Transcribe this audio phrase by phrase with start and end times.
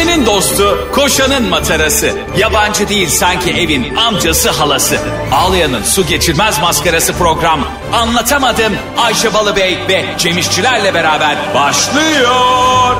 [0.00, 2.10] Ayşe'nin dostu, koşanın matarası.
[2.38, 4.96] Yabancı değil sanki evin amcası halası.
[5.32, 7.60] Ağlayan'ın su geçirmez maskarası program.
[7.92, 12.96] Anlatamadım Ayşe Balıbey ve Cemişçilerle beraber başlıyor.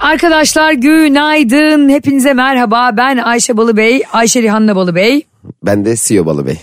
[0.00, 1.88] Arkadaşlar günaydın.
[1.88, 2.90] Hepinize merhaba.
[2.96, 5.26] Ben Ayşe Balıbey, Ayşe Rihanna Balıbey.
[5.62, 6.56] Ben de CEO Balı Bey.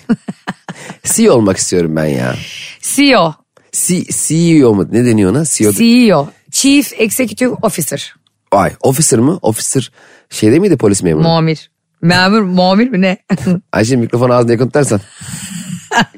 [1.04, 2.36] CEO olmak istiyorum ben ya.
[2.82, 3.34] CEO,
[3.71, 4.88] C CEO mu?
[4.91, 5.45] Ne deniyor ona?
[5.45, 5.71] CEO.
[5.71, 8.16] CEO, Chief Executive Officer,
[8.52, 9.39] Ay, officer mı?
[9.41, 9.91] Officer
[10.29, 11.23] şeyde miydi polis memuru?
[11.23, 11.71] muamir.
[12.01, 13.18] Memur, muamir mi ne?
[13.71, 15.01] Ayşe mikrofonu ağzına yakın tutarsan.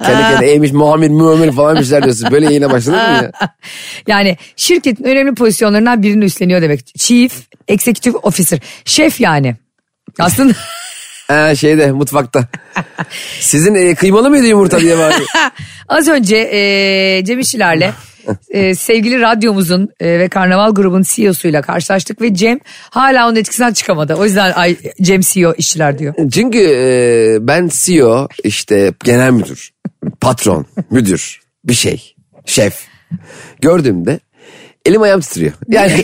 [0.04, 2.32] kendi kendine eğmiş muamir muamir falan bir şeyler diyorsun.
[2.32, 3.32] Böyle yayına başladın mı ya?
[4.08, 6.86] yani şirketin önemli pozisyonlarından birini üstleniyor demek.
[6.98, 7.34] Chief
[7.68, 8.60] Executive Officer.
[8.86, 9.56] Şef yani.
[10.20, 10.54] Aslında
[11.28, 12.48] Ha, şeyde mutfakta.
[13.40, 15.28] Sizin e, kıymalı mıydı yumurta diye bağırıyor.
[15.88, 17.94] az önce e, Cem İşçilerle
[18.50, 22.60] e, sevgili radyomuzun e, ve Karnaval grubun CEO'suyla karşılaştık ve Cem
[22.90, 24.14] hala onun etkisinden çıkamadı.
[24.14, 26.14] O yüzden ay, Cem CEO işçiler diyor.
[26.34, 29.72] Çünkü e, ben CEO işte genel müdür,
[30.22, 32.16] patron, müdür, bir şey,
[32.46, 32.88] şef.
[33.62, 34.20] Gördüğümde
[34.86, 35.54] elim ayağım titriyor.
[35.68, 36.04] Yani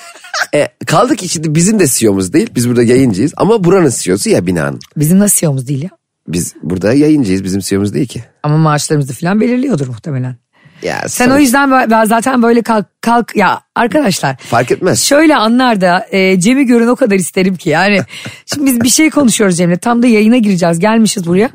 [0.54, 2.50] e, kaldı ki şimdi bizim de CEO'muz değil.
[2.54, 4.80] Biz burada yayıncıyız ama buranın CEO'su ya binanın.
[4.96, 5.90] Bizim nasıl CEO'muz değil ya?
[6.28, 8.24] Biz burada yayıncıyız bizim CEO'muz değil ki.
[8.42, 10.36] Ama maaşlarımızı falan belirliyordur muhtemelen.
[10.82, 14.36] Ya Sen o yüzden ben zaten böyle kalk, kalk ya arkadaşlar.
[14.36, 15.02] Fark etmez.
[15.02, 18.00] Şöyle anlarda e, Cem'i görün o kadar isterim ki yani.
[18.46, 21.50] Şimdi biz bir şey konuşuyoruz Cem'le tam da yayına gireceğiz gelmişiz buraya.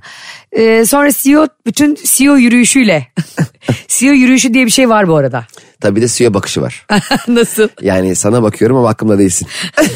[0.52, 3.08] E, sonra CEO bütün CEO yürüyüşüyle.
[3.88, 5.46] CEO yürüyüşü diye bir şey var bu arada.
[5.82, 6.86] Tabii de CEO bakışı var.
[7.28, 7.68] Nasıl?
[7.82, 9.48] Yani sana bakıyorum ama aklımda değilsin.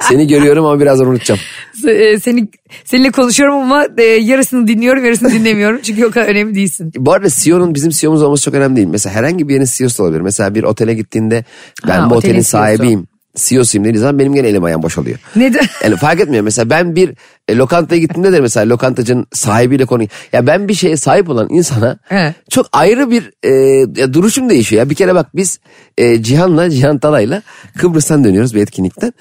[0.00, 1.40] Seni görüyorum ama birazdan unutacağım.
[1.88, 2.48] E, seni
[2.84, 6.92] seninle konuşuyorum ama e, yarısını dinliyorum yarısını dinlemiyorum çünkü o kadar önemli değilsin.
[6.96, 8.88] Bu arada CEO'nun bizim CEO'muz olması çok önemli değil.
[8.88, 10.20] Mesela herhangi bir yerin CEO'su olabilir.
[10.20, 11.44] Mesela bir otele gittiğinde
[11.88, 12.50] ben Ha, bu otelin otelin CEO'su.
[12.50, 13.06] sahibiyim.
[13.36, 15.18] CEO'suyum dediği zaman benim gene elim ayağım boş oluyor.
[15.36, 15.66] Neden?
[15.84, 16.44] Yani fark etmiyor.
[16.44, 17.10] Mesela ben bir
[17.48, 20.08] e, lokantaya gittiğimde de mesela lokantacının sahibiyle konuyu.
[20.32, 22.34] Ya ben bir şeye sahip olan insana He.
[22.50, 24.82] çok ayrı bir e, duruşum değişiyor.
[24.82, 25.60] Ya bir kere bak biz
[25.98, 27.42] e, Cihan'la Cihan Talay'la
[27.78, 29.12] Kıbrıs'tan dönüyoruz bir etkinlikten.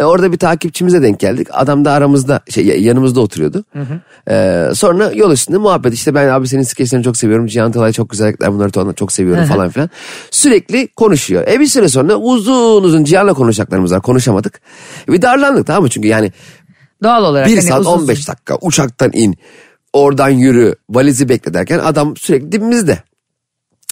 [0.00, 1.48] E, orada bir takipçimize denk geldik.
[1.52, 3.64] Adam da aramızda şey ya- yanımızda oturuyordu.
[4.30, 7.46] E, sonra yol üstünde muhabbet işte ben abi senin skeçlerini çok seviyorum.
[7.46, 9.90] Cihan Talay çok güzel bunları da çok seviyorum falan filan.
[10.30, 11.44] Sürekli konuşuyor.
[11.48, 14.02] E bir süre sonra uzun uzun Cihan'la konuşacaklarımız var.
[14.02, 14.60] Konuşamadık.
[15.08, 15.88] Bir darlandık tamam mı?
[15.88, 16.32] Çünkü yani
[17.02, 17.46] Doğal olarak.
[17.48, 19.36] bir hani saat uzun- 15 dakika uçaktan in.
[19.92, 20.74] Oradan yürü.
[20.90, 22.98] Valizi bekle derken adam sürekli dibimizde.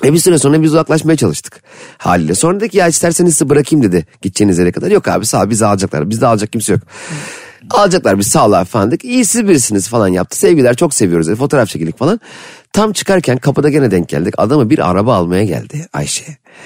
[0.05, 1.63] E bir süre sonra biz uzaklaşmaya çalıştık
[1.99, 2.35] haliyle.
[2.35, 4.91] Sonra dedi ki ya isterseniz sizi bırakayım dedi gideceğiniz yere kadar.
[4.91, 6.11] Yok abi sağ bizi alacaklar.
[6.11, 6.83] Bizde alacak kimse yok.
[7.71, 9.05] Alacaklar biz sağ ol abi falan dedik.
[9.05, 10.39] İyi siz birisiniz falan yaptı.
[10.39, 11.37] Sevgiler çok seviyoruz dedi.
[11.37, 12.21] Fotoğraf çekildik falan.
[12.73, 14.35] Tam çıkarken kapıda gene denk geldik.
[14.39, 16.25] Adamı bir araba almaya geldi Ayşe.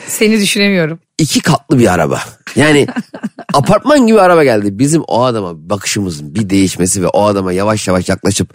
[0.08, 0.98] Seni düşünemiyorum.
[1.19, 2.20] İki katlı bir araba.
[2.56, 2.86] Yani
[3.54, 4.78] apartman gibi araba geldi.
[4.78, 8.54] Bizim o adama bakışımızın bir değişmesi ve o adama yavaş yavaş yaklaşıp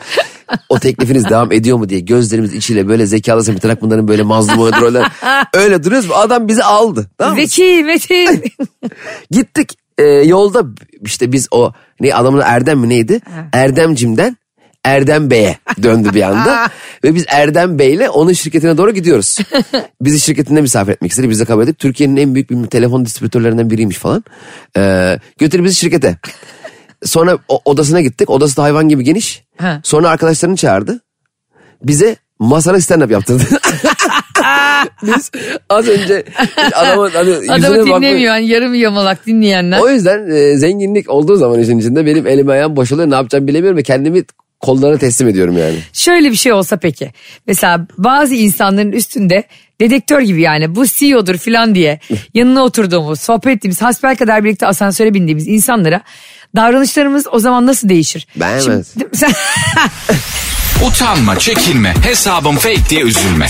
[0.69, 4.65] o teklifiniz devam ediyor mu diye gözlerimiz içiyle böyle zekalısın bir tane bunların böyle mazlum
[4.85, 5.03] öyle,
[5.53, 6.09] öyle duruyoruz.
[6.13, 7.09] Adam bizi aldı.
[7.17, 7.41] Tamam mı?
[7.41, 8.43] Zeki, Metin.
[9.31, 10.63] Gittik e, yolda
[11.01, 13.21] işte biz o ne adamın Erdem mi neydi?
[13.53, 14.37] Erdemcimden
[14.87, 16.69] Erdem Bey'e döndü bir anda.
[17.03, 19.37] Ve biz Erdem Bey'le onun şirketine doğru gidiyoruz.
[20.01, 21.29] Bizi şirketinde misafir etmek istedi.
[21.29, 21.79] Biz de kabul ettik.
[21.79, 24.23] Türkiye'nin en büyük bir telefon distribütörlerinden biriymiş falan.
[24.77, 26.17] Ee, götürdü bizi şirkete.
[27.05, 28.29] Sonra odasına gittik.
[28.29, 29.43] Odası da hayvan gibi geniş.
[29.83, 31.01] Sonra arkadaşlarını çağırdı.
[31.83, 33.43] Bize masada stand-up yaptırdı.
[35.03, 35.31] Biz
[35.69, 36.23] az önce
[36.73, 38.35] adamın hani Adamı dinlemiyor.
[38.35, 39.79] Yani yarım yamalak dinleyenler.
[39.79, 43.09] o yüzden e, zenginlik olduğu zaman işin içinde benim elim ayağım boşalıyor.
[43.09, 44.23] Ne yapacağımı bilemiyorum ve kendimi
[44.59, 45.77] kollarına teslim ediyorum yani.
[45.93, 47.11] Şöyle bir şey olsa peki.
[47.47, 49.43] Mesela bazı insanların üstünde
[49.81, 51.99] dedektör gibi yani bu CEO'dur falan diye
[52.33, 56.01] yanına oturduğumuz, sohbet ettiğimiz, hasbelkader birlikte asansöre bindiğimiz insanlara
[56.55, 58.27] davranışlarımız o zaman nasıl değişir?
[58.35, 58.83] Ben Şimdi-.
[59.13, 59.31] Sen-
[60.85, 63.47] Utanma, çekinme, hesabım fake diye üzülme.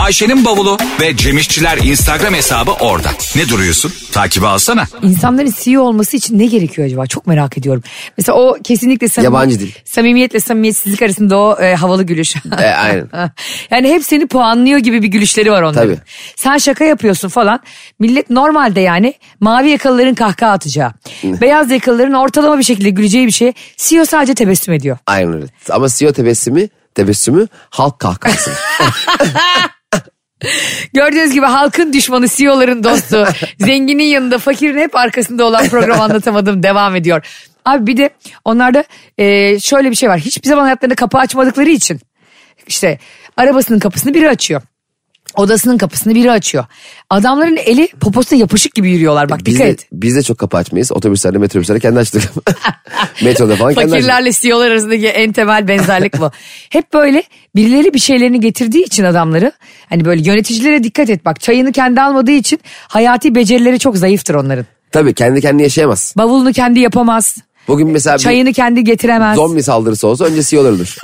[0.00, 3.08] Ayşe'nin bavulu ve Cemişçiler Instagram hesabı orada.
[3.36, 3.92] Ne duruyorsun?
[4.12, 4.84] Takibi alsana.
[5.02, 7.06] İnsanların CEO olması için ne gerekiyor acaba?
[7.06, 7.82] Çok merak ediyorum.
[8.18, 9.70] Mesela o kesinlikle samimi- Yabancı dil.
[9.84, 12.36] samimiyetle samimiyetsizlik arasında o e, havalı gülüş.
[12.36, 13.08] E, aynen.
[13.70, 15.82] yani hep seni puanlıyor gibi bir gülüşleri var onların.
[15.82, 15.98] Tabii.
[16.36, 17.60] Sen şaka yapıyorsun falan.
[17.98, 20.92] Millet normalde yani mavi yakalıların kahkaha atacağı.
[21.24, 24.98] beyaz yakalıların ortalama bir şekilde güleceği bir şeye CEO sadece tebessüm ediyor.
[25.06, 25.46] Aynen öyle.
[25.70, 26.67] Ama CEO tebessümü,
[26.98, 28.50] tebessümü halk kahkahası.
[30.94, 33.26] Gördüğünüz gibi halkın düşmanı CEO'ların dostu.
[33.58, 37.26] zenginin yanında fakirin hep arkasında olan program anlatamadım devam ediyor.
[37.64, 38.10] Abi bir de
[38.44, 38.84] onlarda
[39.18, 40.18] e, şöyle bir şey var.
[40.18, 42.00] Hiçbir zaman hayatlarında kapı açmadıkları için
[42.66, 42.98] işte
[43.36, 44.62] arabasının kapısını biri açıyor.
[45.38, 46.64] Odasının kapısını biri açıyor.
[47.10, 49.86] Adamların eli poposuna yapışık gibi yürüyorlar bak Biz dikkat de, et.
[49.92, 50.92] biz de çok kapı açmayız.
[50.92, 52.22] Otobüslerde, metrobüslerde kendi açtık.
[53.22, 53.90] Metroda falan kendi.
[53.90, 56.30] Fakirlerle CEO'lar arasındaki en temel benzerlik bu.
[56.70, 57.22] Hep böyle
[57.56, 59.52] birileri bir şeylerini getirdiği için adamları
[59.88, 64.66] hani böyle yöneticilere dikkat et bak çayını kendi almadığı için hayati becerileri çok zayıftır onların.
[64.92, 66.14] Tabii kendi kendine yaşayamaz.
[66.16, 67.36] Bavulunu kendi yapamaz.
[67.68, 69.36] Bugün mesela bir Çayını kendi getiremez.
[69.36, 70.96] zombi saldırısı olsa önce CEO'lar ölür.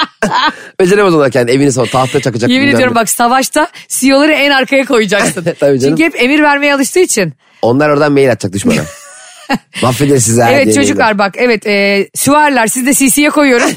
[0.80, 2.50] Beceremez onlar kendi evini sonra tahta çakacak.
[2.50, 3.00] Yemin bilmem ediyorum ne.
[3.00, 5.44] bak savaşta CEO'ları en arkaya koyacaksın.
[5.60, 5.96] Tabii canım.
[5.96, 7.32] Çünkü hep emir vermeye alıştığı için.
[7.62, 8.80] Onlar oradan mail atacak düşmana.
[9.82, 10.42] Mahveder sizi.
[10.42, 13.70] ha Evet çocuklar bak evet e, süvariler siz de CC'ye koyuyorum.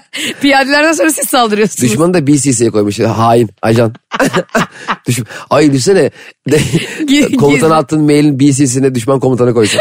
[0.40, 1.90] Piyadelerden sonra siz saldırıyorsunuz.
[1.90, 3.00] Düşmanı da BCC'ye koymuş.
[3.00, 3.94] Hain, ajan.
[5.08, 5.26] Düşman.
[5.50, 5.70] Ay
[7.08, 7.36] Gizli.
[7.36, 9.78] komutan attığın mailin BCC'sine düşman komutanı koysa.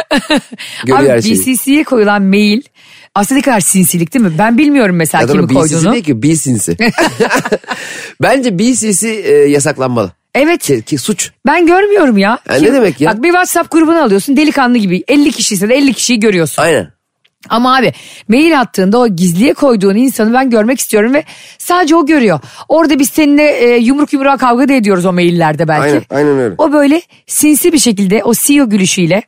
[0.86, 1.22] Görüyor Abi.
[1.24, 2.62] BCC'ye koyulan mail
[3.16, 4.32] aslında ne kadar sinsilik değil mi?
[4.38, 5.94] Ben bilmiyorum mesela Zaten kimi o BCC koyduğunu.
[5.94, 6.78] değil ki BCC.
[8.22, 10.12] Bence BCC e, yasaklanmalı.
[10.36, 11.32] Evet Ki, ki suç.
[11.48, 12.40] ben görmüyorum ya.
[12.50, 13.12] Ya ne demek ya?
[13.12, 16.62] Bak bir WhatsApp grubunu alıyorsun delikanlı gibi 50 kişiyse de 50 kişiyi görüyorsun.
[16.62, 16.92] Aynen.
[17.50, 17.94] Ama abi
[18.28, 21.24] mail attığında o gizliye koyduğun insanı ben görmek istiyorum ve
[21.58, 22.40] sadece o görüyor.
[22.70, 25.84] Orada biz seninle e, yumruk yumruğa kavga da ediyoruz o maillerde belki.
[25.84, 26.56] Aynen, aynen öyle.
[26.58, 29.24] O böyle sinsi bir şekilde o CEO gülüşüyle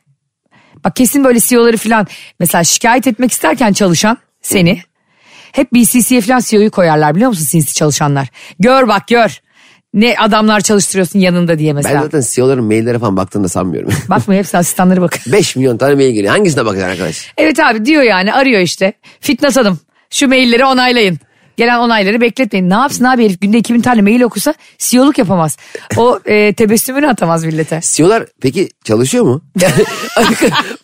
[0.84, 2.06] bak kesin böyle CEO'ları falan
[2.40, 4.82] mesela şikayet etmek isterken çalışan seni
[5.52, 8.28] hep BCC'ye falan CEO'yu koyarlar biliyor musun sinsi çalışanlar.
[8.58, 9.40] Gör bak gör
[9.94, 12.02] ne adamlar çalıştırıyorsun yanında diye Ben mesela.
[12.02, 13.90] zaten CEO'ların maillere falan baktığını da sanmıyorum.
[14.08, 15.18] Bakma hepsi asistanları bak.
[15.32, 16.32] 5 milyon tane mail geliyor.
[16.34, 17.32] Hangisine bakacaksın arkadaş?
[17.38, 18.92] Evet abi diyor yani arıyor işte.
[19.20, 19.78] Fitnat Hanım
[20.10, 21.18] şu mailleri onaylayın.
[21.56, 22.70] Gelen onayları bekletmeyin.
[22.70, 25.56] Ne yapsın abi herif günde 2000 tane mail okusa CEO'luk yapamaz.
[25.96, 27.80] O e, tebessümünü atamaz millete.
[27.82, 29.42] CEO'lar peki çalışıyor mu?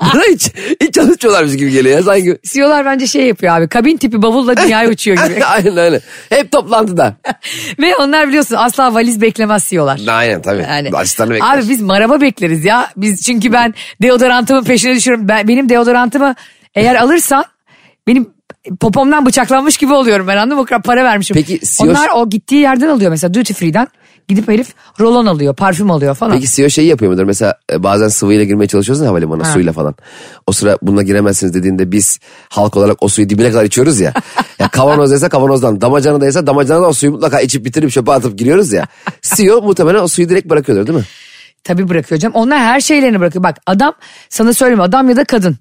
[0.01, 2.39] Bana hiç, hiç çalışmıyorlarmış gibi geliyor ya sanki.
[2.45, 5.45] CEO'lar bence şey yapıyor abi kabin tipi bavulla dünyaya uçuyor gibi.
[5.45, 6.01] aynen aynen.
[6.29, 7.17] Hep toplantıda.
[7.79, 10.01] Ve onlar biliyorsun asla valiz beklemez CEO'lar.
[10.09, 10.63] Aynen tabii.
[10.63, 11.59] Yani, Asistanı bekler.
[11.59, 12.91] abi biz maraba bekleriz ya.
[12.97, 15.29] Biz çünkü ben deodorantımın peşine düşüyorum.
[15.29, 16.35] Ben, benim deodorantımı
[16.75, 17.45] eğer alırsan
[18.07, 18.40] benim
[18.81, 20.63] popomdan bıçaklanmış gibi oluyorum ben anladın mı?
[20.63, 21.35] O kadar para vermişim.
[21.35, 23.89] Peki, CEO Onlar o gittiği yerden alıyor mesela duty free'den.
[24.29, 26.33] Gidip herif rolon alıyor, parfüm alıyor falan.
[26.33, 27.25] Peki CEO şeyi yapıyor mudur?
[27.25, 29.53] Mesela e, bazen sıvıyla girmeye çalışıyorsun havalimanına Ha.
[29.53, 29.95] suyla falan.
[30.47, 32.19] O sıra bununla giremezsiniz dediğinde biz
[32.49, 34.13] halk olarak o suyu dibine kadar içiyoruz ya.
[34.59, 38.87] ya kavanozdaysa kavanozdan, damacanadaysa damacanadan o suyu mutlaka içip bitirip çöpe atıp giriyoruz ya.
[39.23, 41.05] CEO muhtemelen o suyu direkt bırakıyordur değil mi?
[41.65, 42.35] Tabii bırakıyor canım.
[42.35, 43.45] Onlar her şeylerini bırakıyor.
[43.45, 43.93] Bak adam
[44.29, 45.57] sana söyleyeyim adam ya da kadın.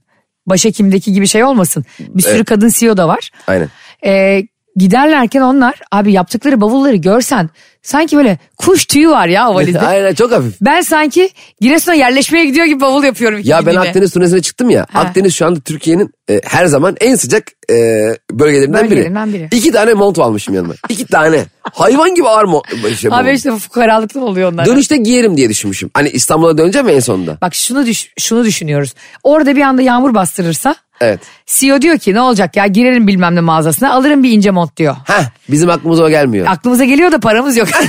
[0.45, 1.85] Başhekimdeki gibi şey olmasın.
[1.99, 2.45] Bir sürü Evet.
[2.45, 3.31] kadın CEO da var.
[3.47, 3.69] Aynen.
[4.05, 4.43] Ee,
[4.75, 7.49] giderlerken onlar abi yaptıkları bavulları görsen
[7.81, 9.79] sanki böyle kuş tüyü var ya o valizde.
[9.87, 10.53] Aynen çok hafif.
[10.61, 11.29] ben sanki
[11.61, 13.41] Giresun'a yerleşmeye gidiyor gibi bavul yapıyorum.
[13.43, 13.89] Ya ben günlüğüne.
[13.89, 14.85] Akdeniz turnesine çıktım ya.
[14.91, 14.99] Ha.
[14.99, 17.73] Akdeniz şu anda Türkiye'nin e, her zaman en sıcak e,
[18.31, 19.39] bölgelerinden, Bölgelerinden biri.
[19.51, 19.57] biri.
[19.57, 20.73] İki tane mont almışım yanıma.
[20.89, 21.45] İki tane.
[21.73, 22.65] Hayvan gibi ağır mont.
[22.97, 24.65] Şey, Abi işte fukaralıklı oluyor onlar.
[24.65, 25.89] Dönüşte giyerim diye düşünmüşüm.
[25.93, 27.37] Hani İstanbul'a döneceğim en sonunda.
[27.41, 28.93] Bak şunu düş, şunu düşünüyoruz.
[29.23, 31.19] Orada bir anda yağmur bastırırsa Evet.
[31.45, 34.95] CEO diyor ki ne olacak ya girerim bilmem ne mağazasına alırım bir ince mont diyor.
[35.05, 36.47] Heh, bizim aklımıza o gelmiyor.
[36.49, 37.67] Aklımıza geliyor da paramız yok.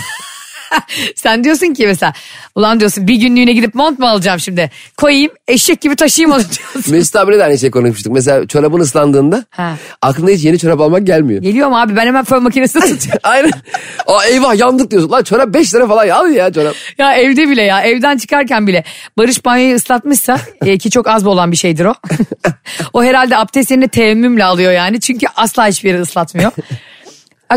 [1.16, 2.12] Sen diyorsun ki mesela
[2.54, 4.70] ulan diyorsun bir günlüğüne gidip mont mu alacağım şimdi?
[4.96, 6.92] Koyayım eşek gibi taşıyayım onu diyorsun.
[6.94, 8.12] Mesut abiyle de aynı şey konuşmuştuk.
[8.12, 9.74] Mesela çorabın ıslandığında Ha.
[10.02, 11.42] aklına hiç yeni çorap almak gelmiyor.
[11.42, 13.20] Geliyor mu abi ben hemen fön makinesine tutuyorum.
[13.22, 13.50] Aynen.
[14.06, 15.10] Aa, eyvah yandık diyorsun.
[15.10, 16.74] Lan çorap 5 lira falan al ya çorap.
[16.98, 18.84] ya evde bile ya evden çıkarken bile
[19.18, 21.94] Barış banyoyu ıslatmışsa e, ki çok az olan bir şeydir o.
[22.92, 26.52] o herhalde abdest yerine teyemmümle alıyor yani çünkü asla hiçbir yeri ıslatmıyor.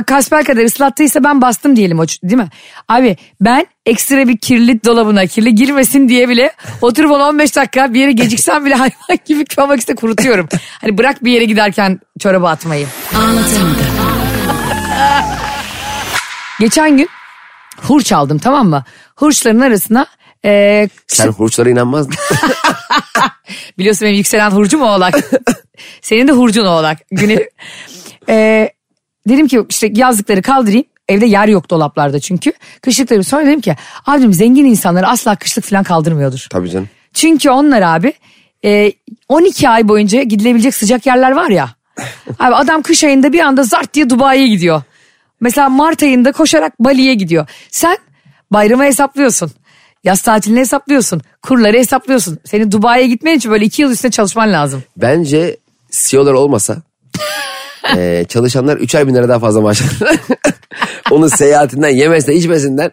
[0.02, 2.50] Kasper kadar ıslattıysa ben bastım diyelim o değil mi?
[2.88, 8.12] Abi ben ekstra bir kirli dolabına kirli girmesin diye bile oturup 10-15 dakika bir yere
[8.12, 10.48] geciksem bile hayvan gibi kalmak işte kurutuyorum.
[10.82, 12.88] Hani bırak bir yere giderken çorabı atmayı.
[16.60, 17.10] Geçen gün
[17.82, 18.84] hurç aldım tamam mı?
[19.16, 20.06] Hurçların arasına
[20.46, 22.16] e, Sen hurçlara inanmazdın.
[23.78, 25.16] biliyorsun benim yükselen hurcum oğlak.
[26.02, 26.98] Senin de hurcun oğlak.
[27.12, 27.50] Güne,
[28.30, 28.70] e,
[29.27, 30.86] dedim ki işte yazlıkları kaldırayım.
[31.08, 32.53] Evde yer yok dolaplarda çünkü.
[32.82, 33.75] Kışlıkları sonra dedim ki
[34.06, 36.48] abi dedim, zengin insanlar asla kışlık falan kaldırmıyordur.
[36.50, 36.89] Tabii canım.
[37.13, 38.13] Çünkü onlar abi
[38.65, 38.92] e,
[39.30, 41.70] 12 ay boyunca gidilebilecek sıcak yerler var ya.
[42.39, 44.82] Abi adam kış ayında bir anda zart diye Dubai'ye gidiyor.
[45.42, 47.48] Mesela Mart ayında koşarak Bali'ye gidiyor.
[47.72, 47.98] Sen
[48.51, 49.51] bayramı hesaplıyorsun.
[50.03, 51.22] Yaz tatilini hesaplıyorsun.
[51.42, 52.39] Kurları hesaplıyorsun.
[52.46, 54.84] Senin Dubai'ye gitmen için böyle iki yıl üstüne çalışman lazım.
[54.98, 55.58] Bence
[55.92, 56.77] CEO'lar olmasa
[57.96, 59.82] eee, çalışanlar 3 ay bin lira daha fazla maaş.
[61.12, 62.92] Onun seyahatinden, yemesinden, içmesinden.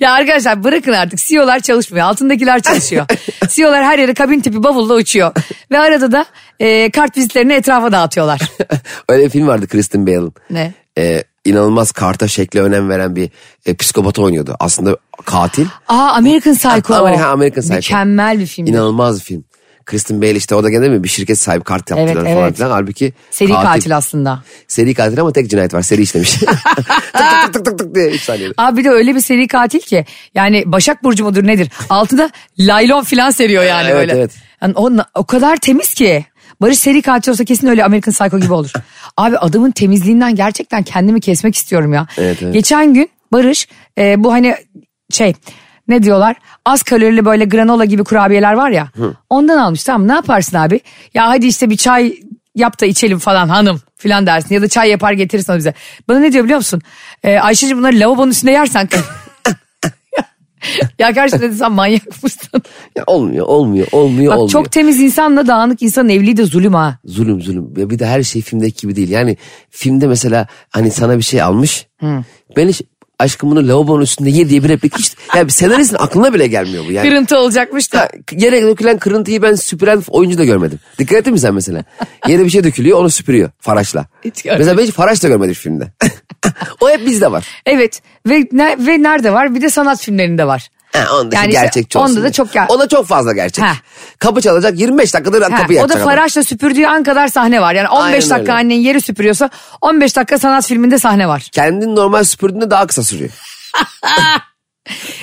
[0.00, 2.06] Ya arkadaşlar bırakın artık CEO'lar çalışmıyor.
[2.06, 3.06] Altındakiler çalışıyor.
[3.48, 5.32] CEO'lar her yere kabin tipi bavulla uçuyor.
[5.70, 6.26] Ve arada da
[6.60, 8.40] e, kart vizitlerini etrafa dağıtıyorlar.
[9.08, 10.32] Öyle bir film vardı Kristen Bale'ın.
[10.50, 10.72] Ne?
[10.96, 13.30] Eee, inanılmaz karta şekle önem veren bir
[13.66, 14.56] e, psikopatı oynuyordu.
[14.60, 15.66] Aslında katil.
[15.88, 16.94] Aa American Psycho.
[16.94, 17.76] Amerika, American Psycho.
[17.76, 18.66] Mükemmel bir film.
[18.66, 19.44] İnanılmaz bir film.
[19.88, 22.56] Kristen Bale işte o da gene mi bir şirket sahibi kart yaptılar Evet, falan evet.
[22.56, 22.70] filan.
[22.70, 23.96] Halbuki Seri katil.
[23.96, 24.42] aslında.
[24.68, 25.82] Seri katil ama tek cinayet var.
[25.82, 26.30] Seri işlemiş.
[26.38, 26.48] tık
[27.12, 28.52] tık tık tık tık diye 3 saniyede.
[28.58, 30.04] Abi bir de öyle bir seri katil ki
[30.34, 31.68] yani Başak Burcu mudur nedir?
[31.90, 34.12] Altında laylon filan seriyor yani Evet, böyle.
[34.12, 34.30] evet.
[34.62, 36.24] Yani o, o kadar temiz ki.
[36.60, 38.72] Barış seri katil olsa kesin öyle American Psycho gibi olur.
[39.16, 42.06] Abi adamın temizliğinden gerçekten kendimi kesmek istiyorum ya.
[42.18, 42.54] Evet, evet.
[42.54, 43.68] Geçen gün Barış
[43.98, 44.54] e, bu hani
[45.10, 45.34] şey
[45.88, 48.88] ne diyorlar az kalorili böyle granola gibi kurabiyeler var ya.
[49.30, 50.80] Ondan almış tamam ne yaparsın abi?
[51.14, 52.14] Ya hadi işte bir çay
[52.54, 54.54] yap da içelim falan hanım filan dersin.
[54.54, 55.74] Ya da çay yapar getirirsin bize.
[56.08, 56.82] Bana ne diyor biliyor musun?
[57.22, 58.88] E, Ayşe'cim bunları lavabonun üstünde yersen.
[60.98, 62.62] ya kardeşim dedi sen manyak mısın?
[62.96, 64.52] Ya olmuyor olmuyor olmuyor Bak olmuyor.
[64.52, 66.98] çok temiz insanla dağınık insanın evliliği de zulüm ha.
[67.04, 67.74] Zulüm zulüm.
[67.76, 69.08] Ya bir de her şey filmdeki gibi değil.
[69.08, 69.36] Yani
[69.70, 71.86] filmde mesela hani sana bir şey almış.
[72.56, 72.82] Ben hiç
[73.18, 75.12] aşkım bunu lavabonun üstünde ye diye bir replik hiç.
[75.36, 76.92] Yani senaristin aklına bile gelmiyor bu.
[76.92, 78.00] Yani, Kırıntı olacakmış da.
[78.00, 80.78] Ha, yere dökülen kırıntıyı ben süpüren oyuncu da görmedim.
[80.98, 81.84] Dikkat ettin mi sen mesela?
[82.28, 84.06] Yere bir şey dökülüyor onu süpürüyor faraşla.
[84.24, 84.58] Hiç görmedim.
[84.66, 85.92] mesela ben hiç faraş da görmedim filmde.
[86.80, 87.46] o hep bizde var.
[87.66, 89.54] Evet ve ne, ve nerede var?
[89.54, 90.70] Bir de sanat filmlerinde var.
[90.92, 93.64] Ha, onda Yani yani işte gerçekçi onda olsun da çok ger- Onda çok fazla gerçek.
[93.64, 93.72] Ha.
[94.18, 97.74] Kapı çalacak 25 dakikadır Ha, kapıyı o da faraşla süpürdüğü an kadar sahne var.
[97.74, 98.52] Yani 15 Aynen dakika öyle.
[98.52, 101.40] annen yeri süpürüyorsa 15 dakika sanat filminde sahne var.
[101.52, 103.30] Kendin normal süpürdüğünde daha kısa sürüyor.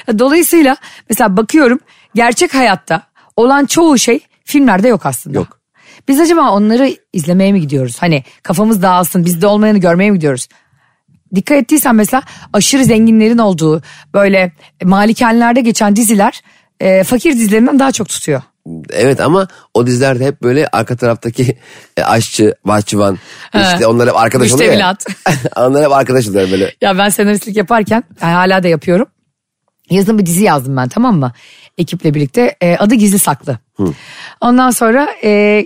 [0.20, 0.78] Dolayısıyla
[1.10, 1.80] mesela bakıyorum
[2.16, 3.02] gerçek hayatta
[3.36, 5.38] olan çoğu şey filmlerde yok aslında.
[5.38, 5.60] Yok.
[6.08, 7.98] Biz acaba onları izlemeye mi gidiyoruz?
[8.00, 10.48] Hani kafamız dağılsın bizde olmayanı görmeye mi gidiyoruz?
[11.36, 13.82] Dikkat ettiysen mesela aşırı zenginlerin olduğu
[14.13, 14.51] böyle
[14.84, 16.41] malikanelerde geçen diziler
[16.79, 18.41] e, fakir dizilerinden daha çok tutuyor.
[18.89, 21.58] Evet ama o dizilerde hep böyle arka taraftaki
[21.98, 23.17] e, aşçı, bahçıvan
[23.55, 24.96] işte onlar hep arkadaş oluyor ya.
[25.55, 26.74] Onlar hep arkadaş oluyor böyle.
[26.82, 29.08] Ya ben senaristlik yaparken yani hala da yapıyorum.
[29.89, 31.32] Yazın bir dizi yazdım ben tamam mı?
[31.77, 33.60] Ekiple birlikte E, adı Gizli Saklı.
[34.41, 35.65] Ondan sonra e,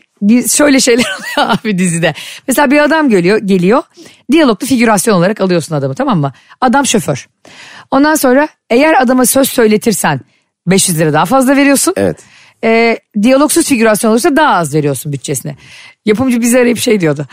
[0.55, 1.05] şöyle şeyler
[1.37, 2.13] oluyor abi dizide.
[2.47, 3.83] Mesela bir adam geliyor, geliyor
[4.31, 6.33] diyaloglu figürasyon olarak alıyorsun adamı tamam mı?
[6.61, 7.27] Adam şoför.
[7.91, 10.21] Ondan sonra eğer adama söz söyletirsen
[10.67, 11.93] 500 lira daha fazla veriyorsun.
[11.97, 12.17] Evet.
[12.63, 15.55] E, diyalogsuz figürasyon olursa daha az veriyorsun bütçesine.
[16.05, 17.27] Yapımcı bize arayıp şey diyordu.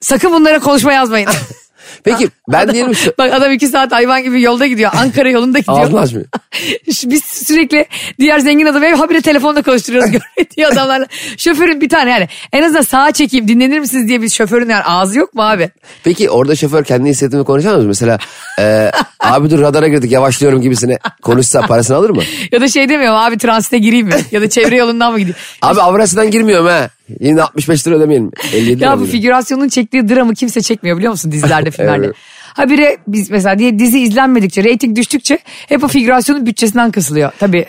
[0.00, 1.28] Sakın bunlara konuşma yazmayın.
[2.04, 4.90] Peki ben diyelim şu Bak adam iki saat hayvan gibi yolda gidiyor.
[4.96, 5.80] Ankara yolunda gidiyor.
[5.80, 6.26] ağzını açmıyor.
[6.86, 7.86] Biz sürekli
[8.18, 11.06] diğer zengin adamı hep habire telefonla konuşturuyoruz görmediği adamlarla.
[11.36, 15.18] Şoförün bir tane yani en azından sağa çekeyim dinlenir misiniz diye bir şoförün yani ağzı
[15.18, 15.70] yok mu abi?
[16.04, 17.88] Peki orada şoför kendi hissettiğini konuşamaz mı?
[17.88, 18.18] Mesela
[18.58, 22.22] e, abi dur radara girdik yavaşlıyorum gibisine konuşsa parasını alır mı?
[22.52, 24.16] Ya da şey demiyor abi transite gireyim mi?
[24.30, 25.36] Ya da çevre yolundan mı gideyim?
[25.62, 26.88] Abi Avrası'dan girmiyorum ha.
[27.20, 28.30] Yine 65 lira ödemeyelim.
[28.52, 32.06] 57 lira Ya bu figürasyonun çektiği dramı kimse çekmiyor biliyor musun dizilerde filmlerde.
[32.06, 32.16] Evet.
[32.42, 37.32] Habire biz mesela diye dizi izlenmedikçe reyting düştükçe hep o figürasyonun bütçesinden kısılıyor.
[37.38, 37.64] Tabii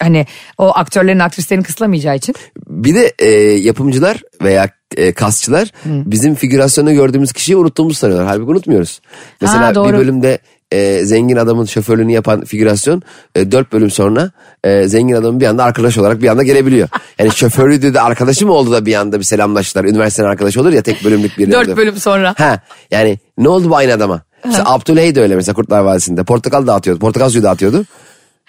[0.00, 0.26] hani
[0.58, 2.34] o aktörlerin aktrislerin kısılamayacağı için.
[2.66, 3.28] Bir de e,
[3.58, 8.26] yapımcılar veya e, kasçılar bizim figürasyonda gördüğümüz kişiyi unuttuğumuzu sanıyorlar.
[8.28, 9.00] Halbuki unutmuyoruz.
[9.40, 9.92] Mesela Ha, doğru.
[9.92, 10.38] bir bölümde
[10.72, 13.02] e, zengin adamın şoförlüğünü yapan figürasyon
[13.34, 14.30] e, dört bölüm sonra
[14.64, 16.88] e, zengin adamın bir anda arkadaş olarak bir anda gelebiliyor.
[17.18, 19.84] Yani şoförlüğü de arkadaşı mı oldu da bir anda bir selamlaştılar.
[19.84, 21.52] Üniversiteden arkadaş olur ya tek bölümlük bir.
[21.52, 22.34] Dört bölüm sonra.
[22.38, 24.22] Ha yani ne oldu bu aynı adama?
[24.44, 26.24] Mesela Abdülhey de öyle mesela Kurtlar Vadisi'nde.
[26.24, 27.00] Portakal dağıtıyordu.
[27.00, 27.84] Portakal suyu dağıtıyordu.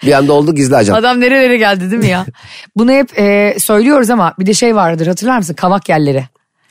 [0.02, 0.94] Bir anda oldu gizli ajan.
[0.94, 2.26] Adam nerelere geldi değil mi ya?
[2.76, 5.54] Bunu hep e, söylüyoruz ama bir de şey vardır hatırlar mısın?
[5.54, 6.24] Kavak yerleri.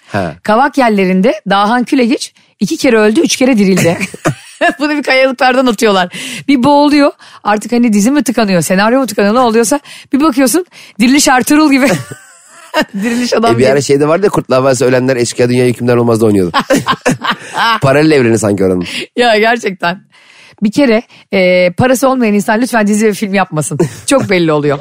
[0.07, 0.35] Ha.
[0.43, 3.97] Kavak yerlerinde Dahan Külegiç iki kere öldü üç kere dirildi.
[4.79, 6.09] Bunu bir kayalıklardan atıyorlar.
[6.47, 7.11] Bir boğuluyor
[7.43, 9.79] artık hani dizi mi tıkanıyor senaryo mu tıkanıyor ne oluyorsa
[10.13, 10.65] bir bakıyorsun
[10.99, 11.87] Diriliş Ertuğrul gibi.
[13.03, 13.71] Diriliş adam E bir gibi.
[13.71, 16.57] ara şeyde vardı ya Kurtlar Vadisi ölenler eşkıya dünya hükümdar olmaz da oynuyordu.
[17.81, 18.85] Paralel evreni sanki oranın.
[19.15, 20.07] Ya gerçekten.
[20.63, 21.01] Bir kere
[21.33, 23.79] e, parası olmayan insan lütfen dizi ve film yapmasın.
[24.05, 24.79] Çok belli oluyor.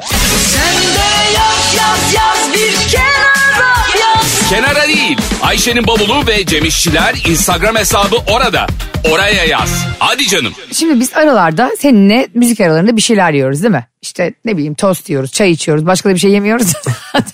[4.49, 5.17] Kenara değil.
[5.41, 8.67] Ayşe'nin bavulu ve Cemişçiler Instagram hesabı orada.
[9.11, 9.85] Oraya yaz.
[9.99, 10.53] Hadi canım.
[10.71, 13.87] Şimdi biz aralarda seninle müzik aralarında bir şeyler yiyoruz değil mi?
[14.01, 16.73] İşte ne bileyim tost yiyoruz, çay içiyoruz, başka da bir şey yemiyoruz.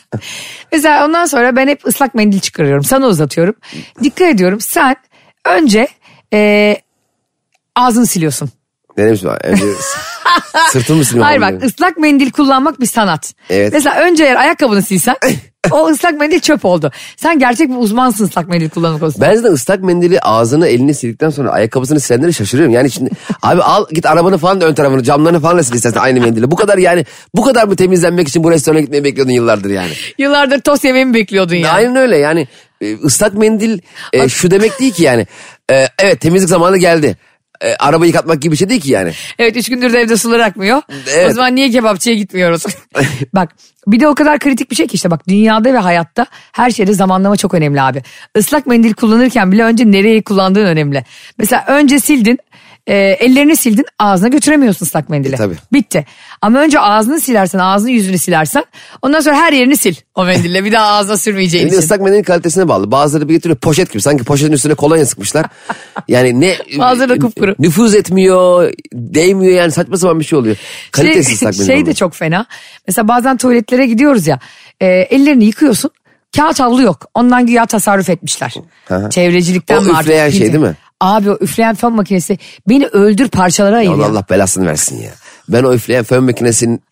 [0.71, 3.55] Mesela ondan sonra ben hep ıslak mendil çıkarıyorum, sana uzatıyorum.
[4.03, 4.95] Dikkat ediyorum sen
[5.45, 5.87] önce
[6.33, 6.77] e,
[7.75, 8.49] ağzını siliyorsun.
[8.97, 9.45] Ne demiş ben?
[9.45, 9.65] Önce
[10.71, 13.33] sırtımı mı silmem Hayır bak ıslak mendil kullanmak bir sanat.
[13.49, 13.73] Evet.
[13.73, 15.15] Mesela önce eğer ayakkabını silsen
[15.71, 16.91] o ıslak mendil çöp oldu.
[17.17, 19.29] Sen gerçek bir uzmansın ıslak mendil kullanmak konusunda.
[19.29, 22.73] Ben zaten ıslak mendili ağzını elini sildikten sonra ayakkabısını silenlere şaşırıyorum.
[22.73, 23.09] Yani şimdi
[23.41, 26.51] abi al git arabanı falan da ön tarafını camlarını falan da sil istersen aynı mendille.
[26.51, 29.91] Bu kadar yani bu kadar mı temizlenmek için bu restorana gitmeyi bekliyordun yıllardır yani.
[30.17, 31.71] Yıllardır tost yememi bekliyordun ya.
[31.71, 32.47] Aynen öyle yani
[32.81, 33.79] e, ıslak mendil
[34.13, 35.27] e, şu demek değil ki yani
[35.71, 37.17] Ee, evet temizlik zamanı geldi.
[37.63, 39.11] Ee, araba yıkatmak gibi bir şey değil ki yani.
[39.39, 40.81] Evet üç gündür de evde sular akmıyor.
[41.13, 41.29] Evet.
[41.29, 42.63] O zaman niye kebapçıya gitmiyoruz?
[43.33, 43.49] bak
[43.87, 46.93] bir de o kadar kritik bir şey ki işte bak dünyada ve hayatta her şeyde
[46.93, 48.03] zamanlama çok önemli abi.
[48.35, 51.03] Islak mendil kullanırken bile önce nereye kullandığın önemli.
[51.37, 52.39] Mesela önce sildin
[52.87, 55.33] e, ellerini sildin ağzına götüremiyorsun ıslak mendili.
[55.33, 55.55] E, tabii.
[55.73, 56.05] Bitti.
[56.41, 58.63] Ama önce ağzını silersen ağzını yüzünü silersen
[59.01, 61.83] ondan sonra her yerini sil o mendille bir daha ağzına sürmeyeceğin Şimdi için.
[61.83, 62.91] ıslak mendilin kalitesine bağlı.
[62.91, 64.01] Bazıları bir getiriyor poşet gibi.
[64.01, 65.45] Sanki poşetin üstüne kolonya sıkmışlar.
[66.07, 66.55] Yani ne...
[66.77, 67.55] Bazıları da kupkuru.
[67.59, 70.55] Nüfuz etmiyor, değmiyor yani saçma sapan bir şey oluyor.
[70.91, 72.45] Kalitesiz şey, ıslak mendil şey de çok fena.
[72.87, 74.39] Mesela bazen tuvaletlere gidiyoruz ya.
[74.81, 75.91] e, ellerini yıkıyorsun.
[76.35, 77.05] Kağıt havlu yok.
[77.13, 78.53] Ondan güya tasarruf etmişler.
[78.85, 79.09] hı.
[79.09, 80.75] Çevrecilikten O artık üfleyen şey değil mi?
[81.03, 82.37] Abi o üfleyen fön makinesi
[82.69, 84.07] beni öldür parçalara ayır Allah ya.
[84.09, 85.11] Allah belasını versin ya.
[85.49, 86.83] Ben o üfleyen fön makinesinin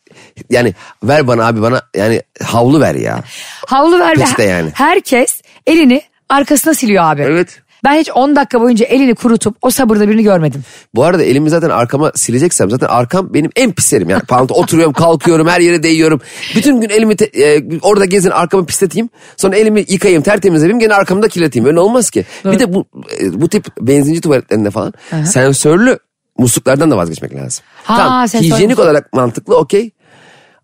[0.50, 3.24] yani ver bana abi bana yani havlu ver ya.
[3.68, 4.72] Havlu ver ve Peçete yani.
[4.74, 7.22] herkes elini arkasına siliyor abi.
[7.22, 7.62] Evet.
[7.84, 10.64] Ben hiç 10 dakika boyunca elini kurutup o sabırda birini görmedim.
[10.96, 14.10] Bu arada elimi zaten arkama sileceksem zaten arkam benim en pis yerim.
[14.10, 16.22] Yani pantolon oturuyorum kalkıyorum her yere değiyorum.
[16.56, 19.10] Bütün gün elimi te- e, orada gezin arkamı pisleteyim.
[19.38, 21.66] Sonra elimi yıkayayım tertemiz yapayım gene arkamı da kirleteyim.
[21.68, 22.26] Öyle olmaz ki.
[22.46, 22.86] Bir de bu
[23.22, 24.94] e, bu tip benzinci tuvaletlerinde falan
[25.26, 26.00] sensörlü
[26.38, 27.64] musluklardan da vazgeçmek lazım.
[27.84, 28.12] Ha, tamam
[28.56, 29.92] hijyenik olarak mantıklı okey.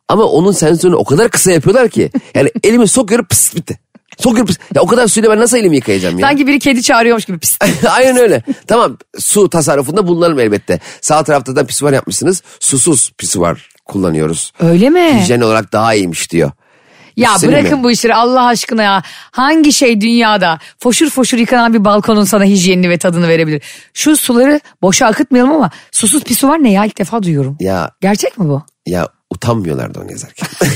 [0.10, 2.12] Ama onun sensörünü o kadar kısa yapıyorlar ki.
[2.36, 3.80] Yani elimi sokuyorum pıs bitti.
[4.20, 4.58] Sokuyorum pıs.
[4.76, 6.28] Ya o kadar suyla ben nasıl elimi yıkayacağım ya?
[6.28, 7.58] Sanki biri kedi çağırıyormuş gibi pis.
[7.90, 8.44] Aynen öyle.
[8.68, 10.80] Tamam su tasarrufunda bulunalım elbette.
[11.02, 12.44] Sağ tarafta da pisuvar yapmışsınız.
[12.60, 14.54] Susuz pisuvar kullanıyoruz.
[14.60, 15.20] Öyle mi?
[15.22, 16.52] Hijyen olarak daha iyiymiş diyor.
[17.18, 17.84] Ya Senin bırakın mi?
[17.84, 19.04] bu işleri Allah aşkına ya.
[19.32, 23.62] Hangi şey dünyada foşur foşur yıkanan bir balkonun sana hijyenini ve tadını verebilir?
[23.94, 27.58] Şu suları boşa akıtmayalım ama susuz pisu var ne ya ilk defa duyuyorum.
[27.60, 28.64] Ya Gerçek mi bu?
[28.86, 30.48] ya utanmıyorlardı onu yazarken.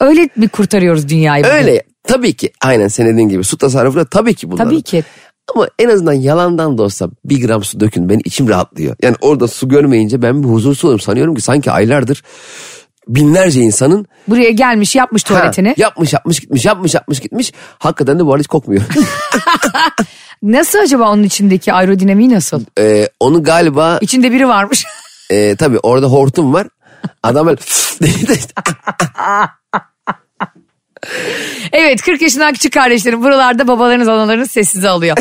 [0.00, 1.44] Öyle mi kurtarıyoruz dünyayı?
[1.44, 1.54] bugün?
[1.54, 4.64] öyle tabii ki aynen senin dediğin gibi su tasarrufunda tabii ki bunlar.
[4.64, 5.04] Tabii ki.
[5.54, 8.96] Ama en azından yalandan da olsa bir gram su dökün benim içim rahatlıyor.
[9.02, 11.00] Yani orada su görmeyince ben bir huzursuz oluyorum.
[11.00, 12.22] Sanıyorum ki sanki aylardır
[13.08, 15.68] binlerce insanın Buraya gelmiş yapmış tuvaletini.
[15.68, 17.52] Ha, yapmış yapmış gitmiş yapmış yapmış gitmiş.
[17.78, 18.82] Hakikaten de bu arada hiç kokmuyor.
[20.42, 22.64] Nasıl acaba onun içindeki aerodinamiği nasıl?
[22.78, 24.84] Ee, onu galiba İçinde biri varmış.
[25.30, 26.66] e, tabii orada hortum var.
[27.22, 27.58] Adam böyle
[31.72, 35.16] evet 40 yaşından küçük kardeşlerim buralarda babalarınız analarınız sessize alıyor.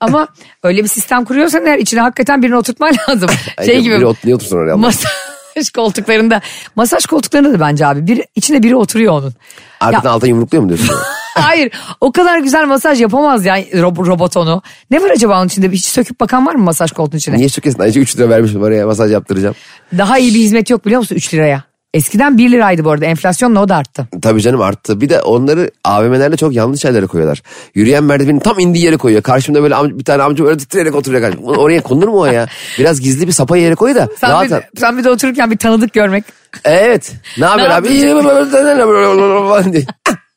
[0.00, 0.28] Ama
[0.62, 3.30] öyle bir sistem kuruyorsan eğer içine hakikaten birini oturtman lazım.
[3.64, 4.76] Şey Ay, gibi Biri ot, niye otursun oraya?
[4.76, 6.40] Masaj koltuklarında.
[6.76, 8.06] Masaj koltuklarında da bence abi.
[8.06, 9.34] Bir, içine biri oturuyor onun.
[9.80, 10.96] Arkadan Ya- alttan yumrukluyor mu diyorsun?
[11.34, 14.62] Hayır o kadar güzel masaj yapamaz ya rob- robot onu.
[14.90, 15.68] Ne var acaba onun içinde?
[15.70, 17.36] Hiç söküp bakan var mı masaj koltuğunun içine?
[17.36, 17.82] niye sökesin?
[17.82, 19.54] Ayrıca 3 lira vermişim oraya masaj yaptıracağım.
[19.98, 21.62] Daha iyi bir hizmet yok biliyor musun 3 liraya?
[21.94, 24.08] Eskiden 1 liraydı bu arada enflasyonla o da arttı.
[24.22, 25.00] Tabii canım arttı.
[25.00, 27.42] Bir de onları AVM'lerde çok yanlış yerlere koyuyorlar.
[27.74, 29.22] Yürüyen merdivenin tam indiği yere koyuyor.
[29.22, 31.22] Karşımda böyle bir tane amca böyle titreyerek oturuyor.
[31.22, 31.50] karşımda.
[31.50, 32.46] Oraya konur mu o ya?
[32.78, 34.08] Biraz gizli bir sapa yere koy da.
[34.18, 36.24] Sen, rahat bir, de- sen bir de otururken bir tanıdık görmek.
[36.64, 37.12] Evet.
[37.38, 37.94] Ne haber abi?
[37.94, 38.08] yapıyorsun?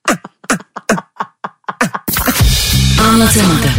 [3.14, 3.70] Anlatamadım.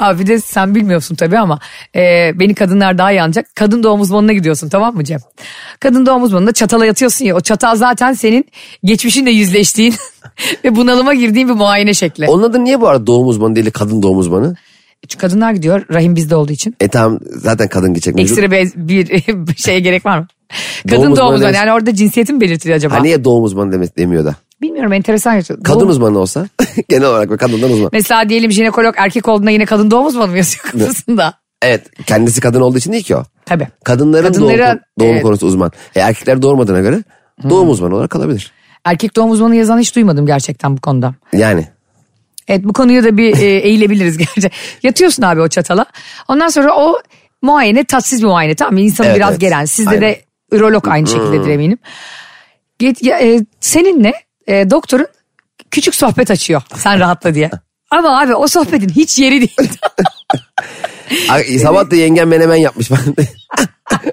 [0.00, 1.58] Abi bir de sen bilmiyorsun tabii ama
[1.96, 3.46] e, beni kadınlar daha iyi anlayacak.
[3.54, 5.20] Kadın doğum uzmanına gidiyorsun tamam mı Cem?
[5.80, 8.44] Kadın doğum uzmanında çatala yatıyorsun ya o çatal zaten senin
[8.84, 9.94] geçmişinle yüzleştiğin
[10.64, 12.26] ve bunalıma girdiğin bir muayene şekli.
[12.28, 14.56] Onun adı niye bu arada doğum uzmanı değil de kadın doğum uzmanı?
[15.08, 16.76] Çünkü kadınlar gidiyor rahim bizde olduğu için.
[16.80, 18.14] E tamam zaten kadın gidecek.
[18.14, 18.42] mecbur.
[18.42, 20.26] Ekstra bir, bir şeye gerek var mı?
[20.90, 22.94] Kadın Doğum doğum, uzmanı yani orada cinsiyeti mi belirtiliyor acaba?
[22.94, 24.34] Ha niye doğum uzmanı demek demiyor da?
[24.64, 25.42] Bilmiyorum enteresan.
[25.42, 26.46] Kadın Doğum- uzmanı olsa
[26.88, 27.90] genel olarak ve kadından uzman.
[27.92, 31.34] Mesela diyelim jinekolog erkek olduğunda yine kadın doğum uzmanı mı yazıyor kafasında?
[31.62, 33.24] Evet kendisi kadın olduğu için değil ki o.
[33.46, 33.68] Tabii.
[33.84, 35.22] Kadınların Kadınlara- doğum, doğum evet.
[35.22, 35.72] konusu uzman.
[35.94, 37.02] E, erkekler doğurmadığına göre
[37.50, 38.52] doğum uzmanı olarak kalabilir.
[38.84, 41.14] Erkek doğum uzmanı yazan hiç duymadım gerçekten bu konuda.
[41.32, 41.68] Yani
[42.48, 44.50] Evet bu konuyu da bir e, eğilebiliriz gerçekten.
[44.82, 45.86] Yatıyorsun abi o çatala.
[46.28, 46.98] Ondan sonra o
[47.42, 48.80] muayene tatsız bir muayene tamam mı?
[48.80, 49.40] İnsanı Evet, biraz evet.
[49.40, 49.64] gelen.
[49.64, 50.02] Sizde Aynen.
[50.02, 50.20] de
[50.52, 51.78] ürolog aynı şekildedir eminim.
[52.78, 54.12] Git, ya, e, seninle
[54.46, 55.06] e, doktorun
[55.70, 57.50] küçük sohbet açıyor sen rahatla diye.
[57.90, 59.56] Ama abi o sohbetin hiç yeri değil.
[61.28, 63.28] Ay, sabah da yengem menemen yapmış ben de.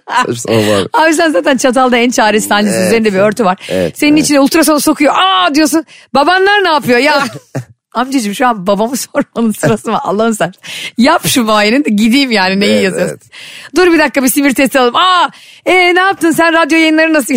[0.08, 0.88] Abi.
[0.94, 2.88] Abi sen zaten çatalda en çaresiz tanesi Evet.
[2.88, 3.58] üzerinde bir örtü var.
[3.70, 4.24] Evet, Senin evet.
[4.26, 5.14] içine ultrason sokuyor.
[5.18, 7.24] Aa diyorsun babanlar ne yapıyor ya?
[7.94, 10.54] Amcacığım şu an babamı sormanın sırası mı Allah'ın sen.
[10.98, 13.18] Yap şu muayeneyi de gideyim yani neyi Evet, yazıyorsun.
[13.22, 13.32] evet.
[13.76, 14.96] Dur bir dakika bir simir testi alalım.
[14.96, 15.30] Aa
[15.66, 17.34] e, ne yaptın sen radyo yayınları nasıl?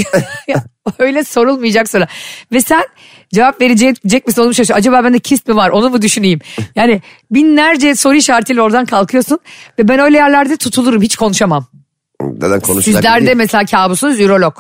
[0.99, 2.07] Öyle sorulmayacak sonra.
[2.53, 2.83] Ve sen
[3.35, 4.81] cevap verecek misin onu mu şaşırıyorsun.
[4.81, 6.41] Acaba bende kist mi var onu mu düşüneyim?
[6.77, 9.39] Yani binlerce soru işaretiyle oradan kalkıyorsun.
[9.79, 11.67] Ve ben öyle yerlerde tutulurum hiç konuşamam.
[12.23, 13.37] Neden konuşacak Sizler de değil.
[13.37, 14.55] mesela kabusunuz ürolog.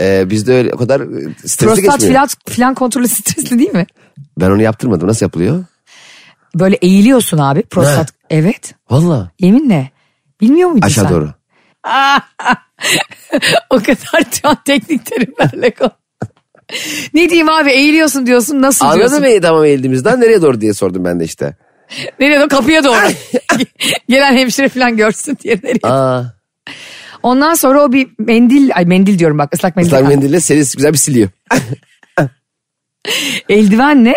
[0.00, 1.02] Ee, bizde öyle o kadar
[1.36, 1.98] stresli Prostat geçmiyor.
[1.98, 3.86] filan, filan kontrolü stresli değil mi?
[4.40, 5.08] Ben onu yaptırmadım.
[5.08, 5.64] Nasıl yapılıyor?
[6.54, 8.12] böyle eğiliyorsun abi prostat.
[8.30, 8.74] Evet.
[8.90, 9.90] Valla Yeminle.
[10.40, 11.12] Bilmiyor muydun aşağı sen?
[11.14, 11.32] doğru.
[13.70, 15.90] o kadar şu an teknik terimlerle konu.
[17.14, 19.00] ne diyeyim abi eğiliyorsun diyorsun nasıl diyorsun?
[19.16, 21.56] Anladım iyi tamam eğildiğimizden nereye doğru diye sordum ben de işte.
[22.20, 22.48] Nereye doğru?
[22.48, 23.06] Kapıya doğru.
[24.08, 25.92] Gelen hemşire falan görsün diye nereye?
[25.92, 26.22] Aa,
[27.22, 29.88] Ondan sonra o bir mendil, ay mendil diyorum bak ıslak mendil.
[29.88, 31.28] ıslak mendille seni güzel bir siliyor.
[33.48, 34.14] Eldivenle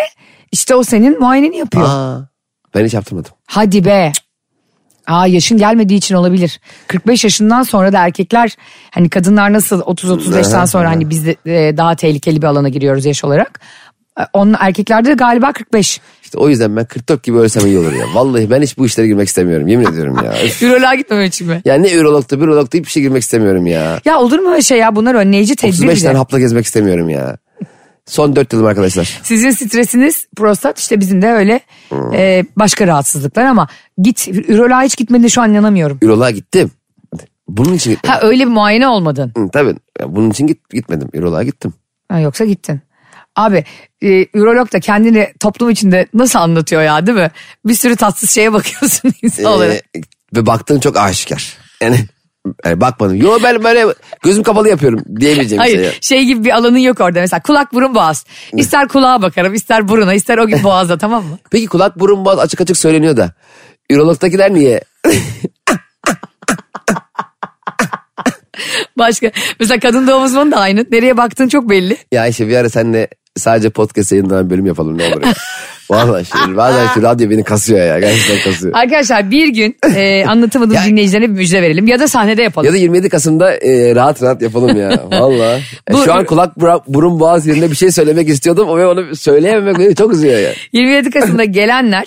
[0.52, 1.86] işte o senin muayeneni yapıyor.
[1.88, 2.28] Aa,
[2.74, 3.32] ben hiç yaptırmadım.
[3.46, 4.12] Hadi be.
[5.06, 6.60] Aa yaşın gelmediği için olabilir.
[6.86, 8.56] 45 yaşından sonra da erkekler
[8.90, 13.24] hani kadınlar nasıl 30-35'ten sonra hani biz de e, daha tehlikeli bir alana giriyoruz yaş
[13.24, 13.60] olarak.
[14.20, 16.00] E, Onun erkeklerde de galiba 45.
[16.22, 18.04] İşte o yüzden ben 44 gibi ölsem iyi olur ya.
[18.14, 19.66] Vallahi ben hiç bu işlere girmek istemiyorum.
[19.68, 20.34] Yemin ediyorum ya.
[20.68, 21.62] Üroloğa gitmemem için mi?
[21.64, 24.00] ya ne ürologta ürologta hiçbir şey girmek istemiyorum ya.
[24.04, 26.06] Ya olur mu öyle şey ya bunlar önleyici tedbir 35 bir de.
[26.06, 27.36] tane hapla gezmek istemiyorum ya.
[28.06, 29.20] Son 4 yılım arkadaşlar.
[29.22, 32.12] Sizin stresiniz prostat işte bizim de öyle Hmm.
[32.14, 33.68] e, başka rahatsızlıklar ama
[34.02, 35.98] git üroloğa hiç gitmediğine şu an inanamıyorum.
[36.02, 36.70] Üroloğa gittim.
[37.48, 38.14] Bunun için gitmedim.
[38.20, 39.32] Ha öyle bir muayene olmadın.
[39.36, 39.74] Hı, tabii.
[40.06, 41.08] Bunun için git, gitmedim.
[41.12, 41.74] Üroloğa gittim.
[42.08, 42.80] Ha, yoksa gittin.
[43.36, 43.64] Abi
[44.02, 47.30] e, ürolog da kendini toplum içinde nasıl anlatıyor ya değil mi?
[47.66, 49.74] Bir sürü tatsız şeye bakıyorsun insan olarak.
[49.74, 50.00] Ee,
[50.36, 51.56] ve baktığın çok aşikar.
[51.82, 51.98] Yani,
[52.64, 53.16] yani bakmadım.
[53.16, 53.86] Yo ben böyle
[54.22, 56.00] gözüm kapalı yapıyorum diyebileceğim bir Hayır şey.
[56.00, 58.24] şey gibi bir alanın yok orada mesela kulak burun boğaz.
[58.52, 61.38] İster kulağa bakarım ister buruna ister o gibi boğazda tamam mı?
[61.50, 63.32] Peki kulak burun boğaz açık açık söyleniyor da.
[63.90, 64.80] Ürologdakiler niye?
[68.98, 69.30] Başka
[69.60, 70.86] mesela kadın doğum uzmanı da aynı.
[70.90, 71.96] Nereye baktığın çok belli.
[72.12, 75.32] ya işte bir ara seninle sadece podcast yayınlanan bölüm yapalım ne olur ya.
[75.90, 77.98] Vallahi şimdi bazen şu radyo beni kasıyor ya.
[78.00, 78.72] Gerçekten kasıyor.
[78.76, 82.66] Arkadaşlar bir gün e, anlatamadığım Ya- dinleyicilerine bir müjde verelim ya da sahnede yapalım.
[82.66, 85.02] Ya da 27 Kasım'da e, rahat rahat yapalım ya.
[85.12, 85.60] Valla.
[85.92, 86.56] Bu- Şu an kulak
[86.88, 90.52] burun boğaz yerine bir şey söylemek istiyordum ve onu söyleyememek beni çok üzüyor ya.
[90.72, 92.06] 27 Kasım'da gelenler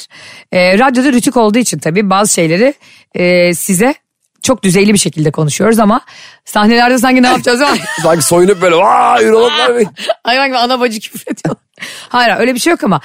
[0.52, 2.74] e, radyoda rütük olduğu için tabii bazı şeyleri
[3.16, 3.94] e, size
[4.44, 6.02] çok düzeyli bir şekilde konuşuyoruz ama
[6.46, 7.62] sahnelerde sanki ne yapacağız?
[8.04, 9.80] Sanki soyunup böyle vaa ürologlar mı?
[10.24, 11.56] Hayvan gibi ana bacı küfür ediyor.
[12.10, 13.02] Hayır öyle bir şey yok ama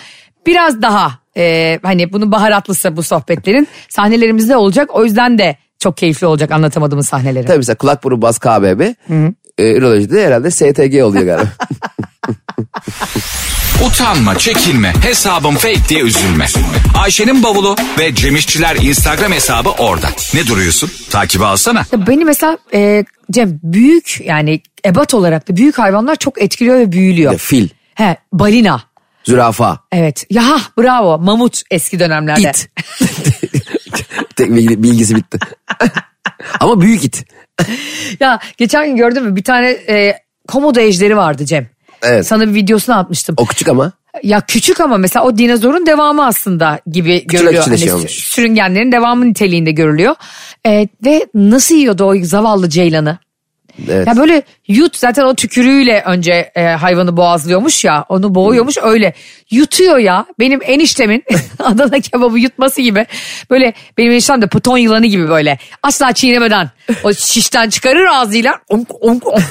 [0.46, 4.90] biraz daha e, hani bunun baharatlısı bu sohbetlerin sahnelerimizde olacak.
[4.92, 7.46] O yüzden de çok keyifli olacak anlatamadığımız sahneleri.
[7.46, 8.80] Tabii mesela kulak burun boğaz KBB.
[9.58, 11.48] E, ürolojide herhalde STG oluyor galiba.
[13.86, 16.46] Utanma, çekinme, hesabım fake diye üzülme.
[17.02, 20.06] Ayşe'nin bavulu ve Cemişçiler Instagram hesabı orada.
[20.34, 20.90] Ne duruyorsun?
[21.10, 21.86] Takibi alsana.
[21.92, 26.92] Ya Beni mesela e, Cem büyük yani ebat olarak da büyük hayvanlar çok etkiliyor ve
[26.92, 27.32] büyülüyor.
[27.32, 28.82] Ya, fil, He balina.
[29.24, 30.26] zürafa, Evet.
[30.30, 31.18] Ya bravo.
[31.18, 32.40] Mamut eski dönemlerde.
[32.50, 32.68] it.
[34.36, 35.38] Tek bilgi- bilgisi bitti.
[36.60, 37.24] Ama büyük it.
[38.20, 40.18] Ya geçen gün gördün mü bir tane e,
[40.48, 41.73] komodo ejderi vardı Cem.
[42.06, 42.26] Evet.
[42.26, 43.34] Sana bir videosunu atmıştım.
[43.38, 43.92] O küçük ama.
[44.22, 47.54] Ya küçük ama mesela o dinozorun devamı aslında gibi görülüyor.
[47.54, 48.10] küçüğüne şey Hani olmuş.
[48.12, 50.14] sü- sürüngenlerin devamı niteliğinde görülüyor.
[50.66, 53.18] E, ve nasıl yiyordu o zavallı ceylanı?
[53.88, 54.06] Evet.
[54.06, 59.14] Ya böyle yut zaten o tükürüğüyle önce e, hayvanı boğazlıyormuş ya onu boğuyormuş öyle
[59.50, 61.24] yutuyor ya benim eniştemin
[61.58, 63.06] Adana kebabı yutması gibi
[63.50, 66.70] böyle benim eniştem de piton yılanı gibi böyle asla çiğnemeden
[67.04, 69.42] o şişten çıkarır ağzıyla onk, onk, onk.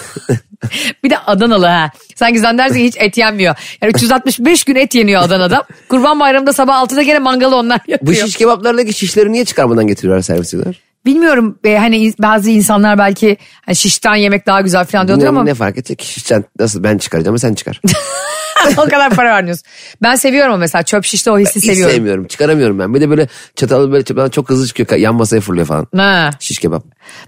[1.03, 5.63] bir de Adanalı ha sanki zannedersin hiç et yenmiyor yani 365 gün et yeniyor Adana'da
[5.89, 8.25] kurban bayramında sabah 6'da gene mangalı onlar Bu yapıyor.
[8.25, 10.92] şiş kebaplardaki şişleri niye çıkarmadan getiriyorlar servis ediyorlar?
[11.05, 15.43] Bilmiyorum e, hani bazı insanlar belki hani şişten yemek daha güzel falan diyordur Ne, ama
[15.43, 16.01] ne fark edecek?
[16.01, 17.81] Şişten nasıl ben çıkaracağım sen çıkar.
[18.77, 19.63] o kadar para vermiyorsun.
[20.03, 21.95] Ben seviyorum mesela çöp şişte o hissi Hiç seviyorum.
[21.95, 22.27] sevmiyorum.
[22.27, 22.93] Çıkaramıyorum ben.
[22.93, 24.99] Bir de böyle çatalı böyle çatalı çok hızlı çıkıyor.
[24.99, 25.87] Yan masaya fırlıyor falan.
[25.95, 26.29] Ha.
[26.39, 26.83] Şiş kebap.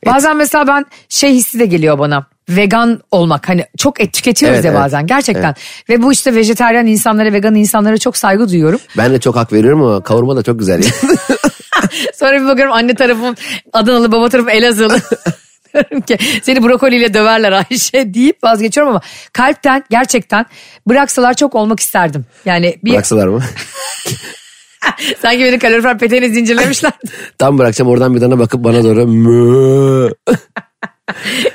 [0.06, 2.26] Bazen mesela ben şey hissi de geliyor bana.
[2.50, 4.82] Vegan olmak hani çok et tüketiyoruz Evet, ya evet.
[4.82, 5.56] bazen gerçekten.
[5.90, 8.80] Ve bu işte vejetaryen insanlara vegan insanlara çok saygı duyuyorum.
[8.98, 10.84] Ben de çok hak veriyorum ama kavurma da çok güzel.
[12.16, 13.36] Sonra bir bakıyorum anne tarafım
[13.74, 15.00] Adanalı baba tarafım Elazığlı.
[15.74, 19.02] Diyorum ki seni brokoliyle döverler Ayşe deyip vazgeçiyorum ama
[19.34, 20.46] kalpten gerçekten
[20.88, 22.26] bıraksalar çok olmak isterdim.
[22.46, 23.42] Yani bir Bıraksalar mı?
[25.22, 26.92] sanki beni kalorifer peteğine zincirlemişler.
[27.38, 30.12] Tam bırakacağım oradan bir tane bakıp bana doğru mü.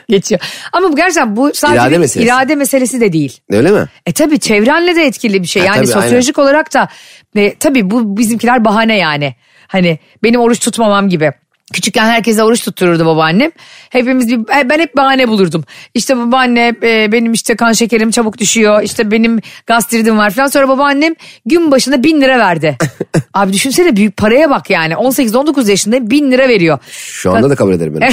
[0.09, 0.41] geçiyor.
[0.73, 2.29] Ama bu gerçekten bu sadece İrade bir meselesi.
[2.29, 3.41] irade meselesi de değil.
[3.51, 3.87] Öyle mi?
[4.07, 5.63] E tabi çevrenle de etkili bir şey.
[5.63, 6.89] Ha, Yani tabii, sosyolojik olarak da
[7.37, 9.35] e, tabii bu bizimkiler bahane yani.
[9.71, 11.33] Hani benim oruç tutmamam gibi.
[11.73, 13.51] Küçükken herkese oruç tuttururdu babaannem.
[13.91, 15.65] Hepimiz bir, ben hep bahane bulurdum.
[15.95, 18.83] İşte babaanne e, benim işte kan şekerim çabuk düşüyor.
[18.83, 20.47] İşte benim gastritim var falan.
[20.47, 21.15] Sonra babaannem
[21.47, 22.77] gün başına bin lira verdi.
[23.35, 24.95] Abi düşünsene büyük paraya bak yani.
[24.95, 26.79] 18-19 yaşında bin lira veriyor.
[26.91, 28.13] Şu anda da kabul ederim ben.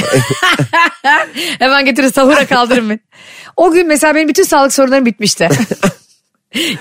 [1.59, 2.99] Hemen getirir sahura kaldırın beni.
[3.55, 5.49] O gün mesela benim bütün sağlık sorunlarım bitmişti.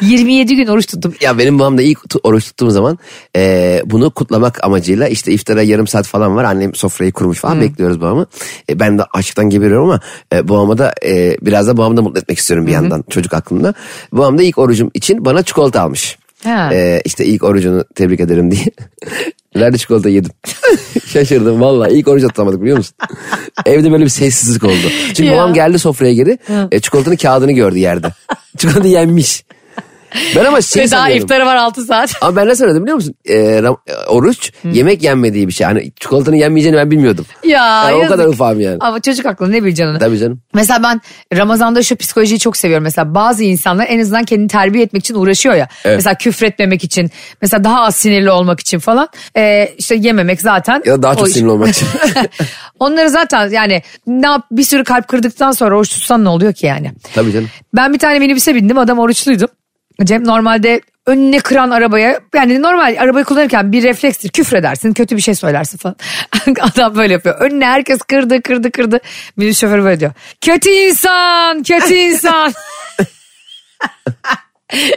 [0.01, 1.15] 27 gün oruç tuttum.
[1.21, 2.99] Ya benim babam da ilk oruç tuttuğum zaman
[3.37, 6.45] e, bunu kutlamak amacıyla işte iftara yarım saat falan var.
[6.45, 8.27] Annem sofrayı kurmuş falan bekliyoruz babamı.
[8.71, 10.01] E, ben de açlıktan geberiyorum ama
[10.35, 13.75] e, babama da e, biraz da babamı da mutlu etmek istiyorum bir yandan çocuk aklımda.
[14.13, 16.19] Babam da ilk orucum için bana çikolata almış.
[16.45, 16.71] Ha.
[16.73, 18.65] E, işte ilk orucunu tebrik ederim diye.
[19.55, 20.31] Nerede çikolata yedim.
[21.07, 22.97] Şaşırdım vallahi ilk oruç atamadık biliyor musun?
[23.67, 24.91] Evde böyle bir sessizlik oldu.
[25.09, 25.33] Çünkü Ya.
[25.33, 26.39] babam geldi sofraya geri
[26.73, 28.09] e, çikolatanın kağıdını gördü yerde.
[28.59, 29.45] Çikolata yenmiş.
[30.37, 32.15] Ben ama şey Ve daha iftarı var 6 saat.
[32.21, 33.15] Ama ben ne söyledim biliyor musun?
[33.31, 33.63] Ee,
[34.09, 35.67] oruç yemek yenmediği bir şey.
[35.67, 37.27] Hani çikolatanın yenmeyeceğini ben bilmiyordum.
[37.45, 38.17] ya Yani o yazık.
[38.17, 38.77] kadar ufağım yani.
[38.81, 39.99] Ama çocuk aklı ne bileceksin onu?
[39.99, 40.41] Tabii canım.
[40.55, 41.01] Mesela ben
[41.37, 42.85] Ramazan'da şu psikolojiyi çok seviyorum.
[42.85, 45.69] Mesela bazı insanlar en azından kendini terbiye etmek için uğraşıyor ya.
[45.85, 45.97] Evet.
[45.97, 47.11] Mesela küfretmemek için,
[47.43, 49.09] mesela daha az sinirli olmak için falan.
[49.37, 50.83] Ee, işte yememek zaten.
[50.87, 51.33] Ya da daha çok o iş.
[51.35, 51.89] sinirli olmak için.
[52.79, 56.67] Onları zaten yani ne yap, bir sürü kalp kırdıktan sonra oruç tutsan ne oluyor ki
[56.67, 56.93] yani?
[57.15, 57.49] Tabii canım.
[57.75, 59.49] Ben bir tane minibüse bindim adam oruçluydu.
[60.05, 65.35] Cem normalde önüne kıran arabaya yani normal arabayı kullanırken bir reflekstir küfredersin kötü bir şey
[65.35, 65.97] söylersin falan.
[66.61, 67.41] adam böyle yapıyor.
[67.41, 69.01] Önüne herkes kırdı kırdı kırdı.
[69.37, 70.13] Minibüs şoförü böyle diyor.
[70.41, 72.53] Kötü insan kötü insan.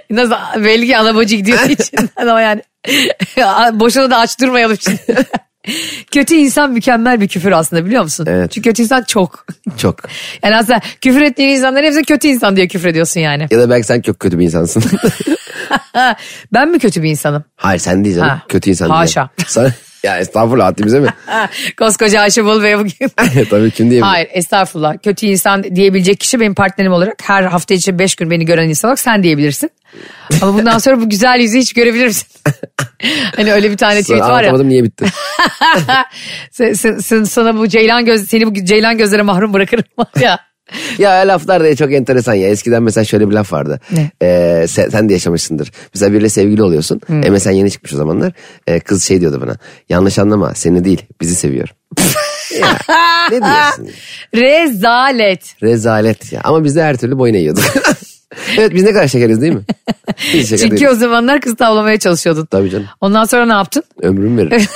[0.10, 2.62] Nasıl belli ki anabacı gidiyor içinden ama yani
[3.80, 5.26] boşuna da aç durmayalım şimdi.
[6.12, 8.26] kötü insan mükemmel bir küfür aslında biliyor musun?
[8.30, 8.52] Evet.
[8.52, 9.46] Çünkü kötü insan çok.
[9.78, 10.00] Çok.
[10.44, 13.48] Yani aslında küfür ettiğin insanların hepsi kötü insan diye küfür ediyorsun yani.
[13.52, 14.84] Ya da belki sen çok kötü bir insansın.
[16.54, 17.44] ben mi kötü bir insanım?
[17.56, 18.30] Hayır sen değil canım.
[18.30, 18.42] Ha.
[18.48, 19.30] Kötü insan Haşa.
[19.38, 19.48] değil.
[19.48, 19.72] Sana,
[20.04, 21.08] ya estağfurullah haddimize mi?
[21.78, 23.12] Koskoca Ayşe Bol Bey bugün.
[23.50, 24.12] Tabii kim diyebilir.
[24.12, 24.96] Hayır estağfurullah.
[25.04, 28.90] Kötü insan diyebilecek kişi benim partnerim olarak her hafta içi beş gün beni gören insan
[28.90, 29.70] olarak sen diyebilirsin.
[30.42, 32.28] Ama bundan sonra bu güzel yüzü hiç görebilir misin?
[33.36, 34.58] hani öyle bir tane tweet var ya.
[34.58, 35.06] niye bitti.
[36.52, 39.84] Sen, sen- sen- sana bu ceylan göz seni bu ceylan gözlere mahrum bırakırım
[40.20, 40.49] ya.
[40.98, 42.50] ya laflar da çok enteresan ya.
[42.50, 43.80] Eskiden mesela şöyle bir laf vardı.
[43.92, 44.12] Ne?
[44.22, 45.72] Ee, sen, sen de yaşamışsındır.
[45.94, 47.02] Mesela biriyle sevgili oluyorsun.
[47.06, 47.26] Hmm.
[47.26, 48.34] E mesela yeni çıkmış o zamanlar.
[48.68, 49.56] Ee, kız şey diyordu bana.
[49.90, 51.68] Yanlış anlama seni değil bizi seviyor.
[52.60, 52.78] ya,
[53.32, 53.88] ne diyorsun?
[54.36, 55.56] Rezalet.
[55.64, 56.42] Rezalet ya.
[56.44, 57.64] Ama biz de her türlü boyun eğiyorduk.
[58.58, 59.64] evet biz ne kadar şekeriz değil mi?
[60.18, 60.92] Şeker Çünkü değiliz.
[60.92, 62.46] o zamanlar kız tavlamaya çalışıyordun.
[62.46, 62.88] Tabii canım.
[63.02, 63.84] Ondan sonra ne yaptın?
[64.02, 64.70] Ömrüm verir.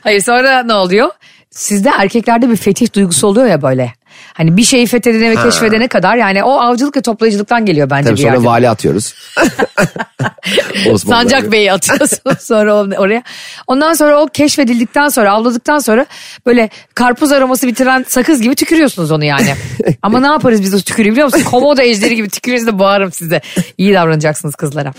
[0.00, 1.08] Hayır sonra ne oluyor?
[1.50, 3.92] Sizde erkeklerde bir fetih duygusu oluyor ya böyle.
[4.34, 5.44] Hani bir şeyi fethedene ve Ha.
[5.44, 8.46] keşfedene kadar yani o avcılık ve toplayıcılıktan geliyor bence Tabii bir sonra yerde.
[8.46, 9.14] vali atıyoruz.
[11.06, 11.52] Sancak.
[11.52, 13.22] Bey'i atıyorsun sonra oraya.
[13.66, 16.06] Ondan sonra o keşfedildikten sonra avladıktan sonra
[16.46, 19.54] böyle karpuz aroması bitiren sakız gibi tükürüyorsunuz onu yani.
[20.02, 21.42] Ama ne yaparız biz o tükürüğü biliyor musun?
[21.50, 23.40] Komodo ejderi gibi tükürüyoruz da boğarım size.
[23.78, 24.92] İyi davranacaksınız kızlara.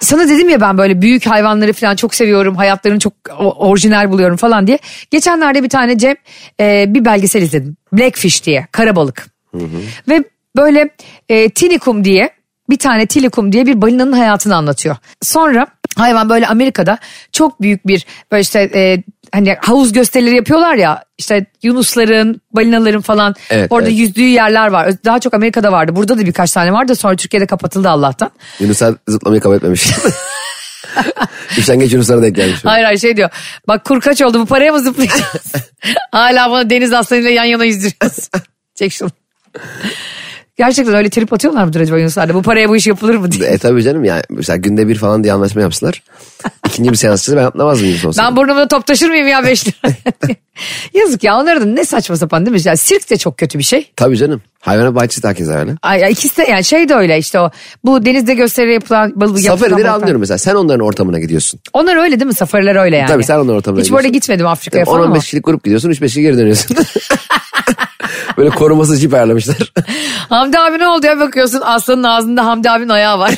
[0.00, 2.56] Sana dedim ya ben böyle büyük hayvanları falan çok seviyorum.
[2.56, 4.78] Hayatlarını çok orijinal buluyorum falan diye.
[5.10, 6.14] Geçenlerde bir tane Cem
[6.60, 7.76] e, bir belgesel izledim.
[7.92, 9.26] Blackfish diye karabalık.
[10.08, 10.24] Ve
[10.56, 10.90] böyle
[11.28, 12.30] e, tinikum diye
[12.70, 14.96] bir tane tilikum diye bir balinanın hayatını anlatıyor.
[15.22, 15.66] Sonra
[15.96, 16.98] hayvan böyle Amerika'da
[17.32, 23.34] çok büyük bir böyle işte e, hani havuz gösterileri yapıyorlar ya işte yunusların balinaların falan
[23.50, 23.98] Evet, orada evet.
[23.98, 24.92] yüzdüğü yerler var.
[25.04, 25.96] Daha çok Amerika'da vardı.
[25.96, 28.30] Burada da birkaç tane vardı sonra Türkiye'de kapatıldı Allah'tan.
[28.60, 29.90] Yunuslar zıplamayı kabul etmemiş.
[31.58, 32.64] Üşengeç Yunuslara denk gelmiş.
[32.64, 33.30] Hayır hayır şey diyor.
[33.68, 35.52] Bak kur kaç oldu bu paraya mı zıplayacağız?
[36.12, 38.30] Hala bana deniz aslanıyla yan yana yüzdürüyorsun.
[38.74, 39.10] Çek şunu.
[40.60, 42.34] Gerçekten öyle trip atıyorlar mıdır acaba Yunuslar'da?
[42.34, 43.50] Bu paraya bu iş yapılır mı diye.
[43.50, 46.02] E tabii canım yani mesela günde bir falan diye anlaşma yapsalar.
[46.66, 48.22] İkinci bir seansçısı ben atlamazdım Yunus olsa.
[48.24, 49.94] Ben burnumda top taşır mıyım ya 5 lira?
[50.94, 52.62] Yazık ya onların da ne saçma sapan değil mi?
[52.64, 53.90] Yani sirk de çok kötü bir şey.
[53.96, 54.42] Tabii canım.
[54.60, 55.74] Hayvanat bahçesi de herkese öyle.
[55.82, 57.50] Ay, ay, ikisi de yani şey de öyle işte o.
[57.84, 60.38] Bu denizde gösteri yapılan Safarileri anlıyorum mesela.
[60.38, 61.60] Sen onların ortamına gidiyorsun.
[61.72, 62.34] Onlar öyle değil mi?
[62.34, 63.08] Safariler öyle yani.
[63.08, 64.12] Tabii sen onların ortamına Hiç gidiyorsun.
[64.12, 65.18] gitmedim Afrika'ya falan 10-15 ama.
[65.18, 66.76] kişilik grup gidiyorsun 3-5 kişi geri dönüyorsun.
[68.38, 69.72] Böyle korumasız jip ayarlamışlar.
[70.28, 73.34] Hamdi abi ne oldu ya bakıyorsun aslanın ağzında Hamdi abinin ayağı var.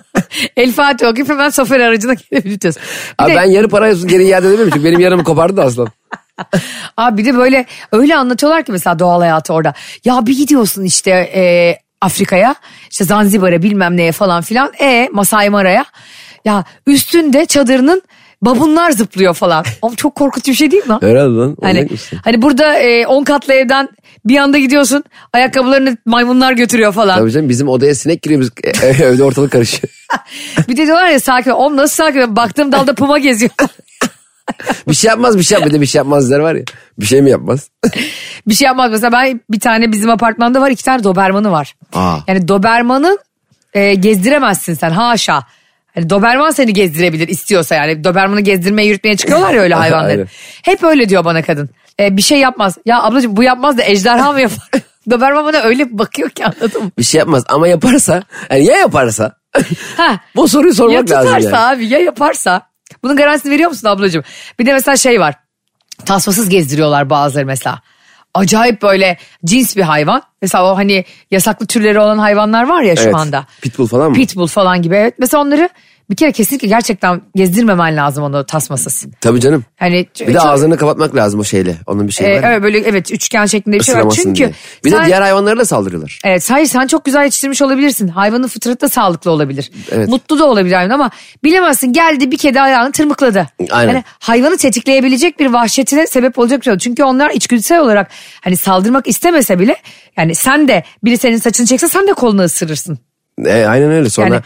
[0.56, 2.82] El Fatih okuyup hemen safari aracına gelebiliyorsun.
[3.20, 5.88] Bir Abi de, ben yarı parayı geri iade edemiyorum çünkü benim yarımı kopardı da aslan.
[6.96, 9.74] abi bir de böyle öyle anlatıyorlar ki mesela doğal hayatı orada.
[10.04, 11.42] Ya bir gidiyorsun işte e,
[12.00, 12.54] Afrika'ya
[12.90, 14.72] işte Zanzibar'a bilmem neye falan filan.
[14.80, 15.84] E Masai Mara'ya.
[16.44, 18.02] Ya üstünde çadırının
[18.42, 19.64] babunlar zıplıyor falan.
[19.82, 20.98] Ama çok korkutucu bir şey değil mi?
[21.00, 21.56] Herhalde lan.
[21.62, 21.88] Hani,
[22.24, 22.42] Hani...
[22.42, 22.76] Burada
[23.08, 23.88] 10 katlı evden
[24.24, 27.18] bir anda gidiyorsun ayakkabılarını maymunlar götürüyor falan.
[27.18, 29.92] Tabii canım bizim odaya sinek giriyor biz e, evde ortalık karışıyor.
[30.68, 31.56] Bir de diyorlar ya sakin ol.
[31.56, 32.36] Oğlum nasıl sakin ol?
[32.36, 33.50] Baktığım dalda puma geziyor.
[34.88, 35.68] bir şey yapmaz bir şey yap.
[35.68, 36.62] Bir de bir şey yapmazlar var ya.
[37.00, 37.70] Bir şey mi yapmaz?
[38.48, 38.90] bir şey yapmaz.
[38.90, 41.74] Mesela ben bir tane bizim apartmanda var iki tane dobermanı var.
[41.94, 42.16] Aa.
[42.28, 43.18] Yani dobermanı
[43.74, 45.42] e, gezdiremezsin sen haşa.
[45.94, 48.04] Hani doberman seni gezdirebilir istiyorsa yani.
[48.04, 50.26] Dobermanı gezdirmeye yürütmeye çıkıyorlar ya öyle hayvanları.
[50.62, 51.70] Hep öyle diyor bana kadın.
[52.00, 52.78] E, bir şey yapmaz.
[52.86, 54.58] Ya ablacığım bu yapmaz da ejderha mı yapar?
[55.10, 56.90] Doberman bana öyle bakıyor ki anladın mı?
[56.98, 59.32] Bir şey yapmaz ama yaparsa yani ya yaparsa
[59.96, 60.20] Ha.
[60.36, 61.76] bu soruyu ya sormak lazım tutarsa yani.
[61.76, 62.62] abi ya yaparsa.
[63.02, 64.22] Bunun garantisini veriyor musun ablacığım?
[64.58, 65.34] Bir de mesela şey var.
[66.06, 67.80] Tasmasız gezdiriyorlar bazıları mesela.
[68.34, 70.22] Acayip böyle cins bir hayvan.
[70.42, 73.14] Mesela o hani yasaklı türleri olan hayvanlar var ya şu Evet.
[73.14, 73.46] anda.
[73.62, 74.14] Pitbull falan mı?
[74.16, 75.14] Pitbull falan gibi evet.
[75.18, 75.68] Mesela onları
[76.10, 79.06] bir kere kesinlikle gerçekten gezdirmemen lazım onu tasmasız.
[79.20, 79.64] Tabii canım.
[79.76, 81.76] Hani Bir de ağzını kapatmak lazım o şeyle.
[81.86, 82.50] Onun bir şeyi e, var.
[82.50, 84.10] evet böyle evet üçgen şeklinde bir şey var.
[84.10, 84.52] Çünkü diye.
[84.84, 86.18] Bir sen- de diğer hayvanlara da saldırıyorlar.
[86.24, 88.08] Evet hayır sen çok güzel yetiştirmiş olabilirsin.
[88.08, 89.70] Hayvanın fıtratı da sağlıklı olabilir.
[89.90, 90.08] Evet.
[90.08, 91.10] Mutlu da olabilir hayvan ama
[91.44, 93.46] bilemezsin geldi bir kedi ayağını tırmıkladı.
[93.70, 93.92] Aynen.
[93.92, 96.78] Yani hayvanı tetikleyebilecek bir vahşetine sebep olacak bir şey.
[96.78, 99.76] Çünkü onlar içgüdüsel olarak hani saldırmak istemese bile
[100.16, 102.98] yani sen de biri senin saçını çekse sen de kolunu ısırırsın.
[103.46, 104.10] E, aynen öyle.
[104.10, 104.42] Sonra Yani-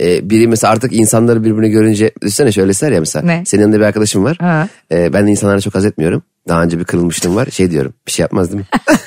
[0.00, 3.26] e, biri mesela artık insanları birbirini görünce düşünsene şöyle der ya mesela.
[3.26, 3.42] Ne?
[3.46, 4.36] Senin yanında bir arkadaşım var.
[4.40, 4.68] Ha.
[4.92, 6.22] E, ben de insanlara çok haz etmiyorum.
[6.48, 7.48] Daha önce bir kırılmışlığım var.
[7.50, 8.66] Şey diyorum bir şey yapmaz değil mi?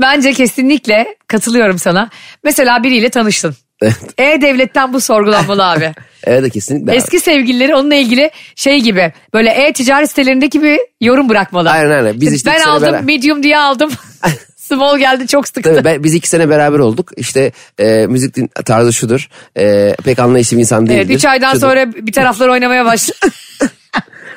[0.00, 2.10] Bence kesinlikle katılıyorum sana.
[2.44, 3.54] Mesela biriyle tanıştın.
[3.82, 3.96] Evet.
[4.18, 5.92] E-Devlet'ten bu sorgulanmalı abi.
[6.24, 6.90] evet kesinlikle.
[6.92, 6.98] abi.
[6.98, 11.70] Eski sevgilileri onunla ilgili şey gibi böyle e-ticaret sitelerindeki bir yorum bırakmalı.
[11.70, 12.20] Aynen, aynen.
[12.20, 13.90] Biz işte ben aldım beraber- medium diye aldım.
[14.68, 15.62] Small geldi çok sıktı.
[15.62, 17.10] Tabii ben, biz iki sene beraber olduk.
[17.16, 19.28] İşte e, müzik din- tarzı şudur.
[19.58, 21.04] E, pek anlayışlı bir insan değildir.
[21.06, 21.60] Evet 3 aydan Şudur.
[21.60, 23.18] sonra bir taraflar oynamaya başladı.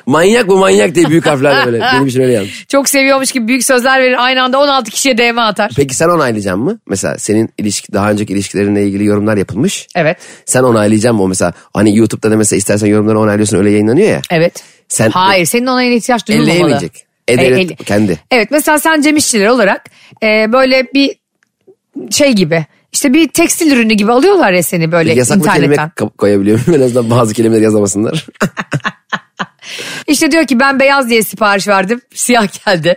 [0.06, 1.80] Manyak bu manyak diye büyük harflerle böyle.
[1.94, 2.66] Benim için öyle yazmış.
[2.68, 5.70] çok seviyormuş gibi büyük sözler verir aynı anda 16 kişiye DM atar.
[5.76, 6.78] Peki sen onaylayacaksın mı?
[6.88, 9.86] Mesela senin ilişki, daha önceki ilişkilerinle ilgili yorumlar yapılmış.
[9.94, 10.16] Evet.
[10.44, 11.52] Sen onaylayacaksın mı o mesela?
[11.74, 14.20] Hani YouTube'da da mesela istersen yorumları onaylıyorsun öyle yayınlanıyor ya.
[14.30, 14.62] Evet.
[14.88, 16.52] Sen- Hayır senin onayına ihtiyaç duyulmamalı.
[16.54, 17.07] Elleyemeyecek.
[17.28, 18.18] E-Devlet el- kendi.
[18.30, 19.84] Evet mesela sen Cem İşçiler olarak
[20.22, 21.16] e, böyle bir
[22.10, 26.06] şey gibi işte bir tekstil ürünü gibi alıyorlar ya seni böyle Yasaklı kelime internetten.
[26.06, 26.82] ka- koyabiliyor muyum?
[26.82, 28.26] En azından bazı kelimeleri yazamasınlar.
[30.06, 32.96] İşte diyor ki ben beyaz diye sipariş verdim siyah geldi.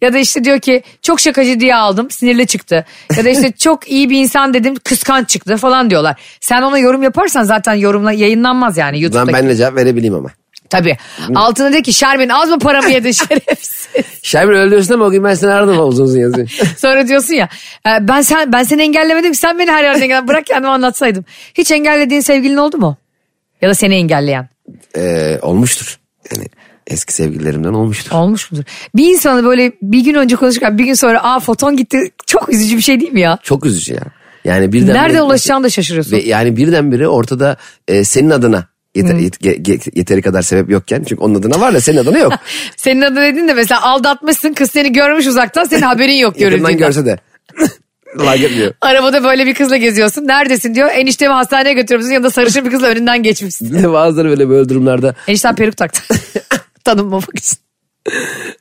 [0.00, 2.84] Ya da işte diyor ki çok şakacı diye aldım sinirli çıktı.
[3.16, 6.20] Ya da işte çok iyi bir insan dedim kıskanç çıktı falan diyorlar.
[6.40, 9.32] Sen ona yorum yaparsan zaten yorumla yayınlanmaz yani ben YouTube'daki.
[9.32, 10.28] ben de cevap verebileyim ama.
[10.72, 10.96] Tabii.
[11.34, 13.88] Altına de ki Şermin az mı paramı yedin şerefsiz.
[14.22, 16.48] Şermin öyle diyorsun ama o gün ben seni aradım uzun uzun yazıyor.
[16.78, 17.48] Sonra diyorsun ya
[17.86, 20.28] "E, ben sen ben seni engellemedim ki sen beni her yerden engelledin.
[20.28, 21.24] Bırak kendimi anlatsaydım.
[21.54, 22.96] Hiç engellediğin sevgilin oldu mu?
[23.62, 24.48] Ya da seni engelleyen.
[24.96, 25.98] Ee, olmuştur.
[26.34, 26.46] Yani
[26.86, 28.12] eski sevgililerimden olmuştur.
[28.12, 28.64] Olmuş mudur?
[28.96, 31.98] Bir insanı böyle bir gün önce konuşurken bir gün sonra aa foton gitti.
[32.26, 33.38] Çok üzücü bir şey değil mi ya?
[33.42, 34.02] Çok üzücü ya.
[34.44, 36.12] Yani birden Nerede ulaşacağını da şaşırıyorsun.
[36.12, 37.56] Ve yani birdenbire ortada
[37.88, 41.80] e, senin adına yeter, yet- ge- yeteri kadar sebep yokken çünkü onun adına var da
[41.80, 42.32] senin adına yok.
[42.76, 46.78] Senin adın dedin de mesela aldatmışsın kız seni görmüş uzaktan senin haberin yok Yakından görüldüğünden.
[46.86, 47.18] görse de.
[48.18, 48.72] Like.
[48.80, 50.22] Arabada böyle bir kızla geziyorsun.
[50.28, 50.90] Neredesin diyor.
[50.94, 53.92] Eniştemi hastaneye götürmüşsün ya da sarışın bir kızla önünden geçmişsin.
[53.92, 56.14] Bazıları böyle böyle durumlarda Enişten peruk taktı.
[56.84, 57.58] Tanınmamak için.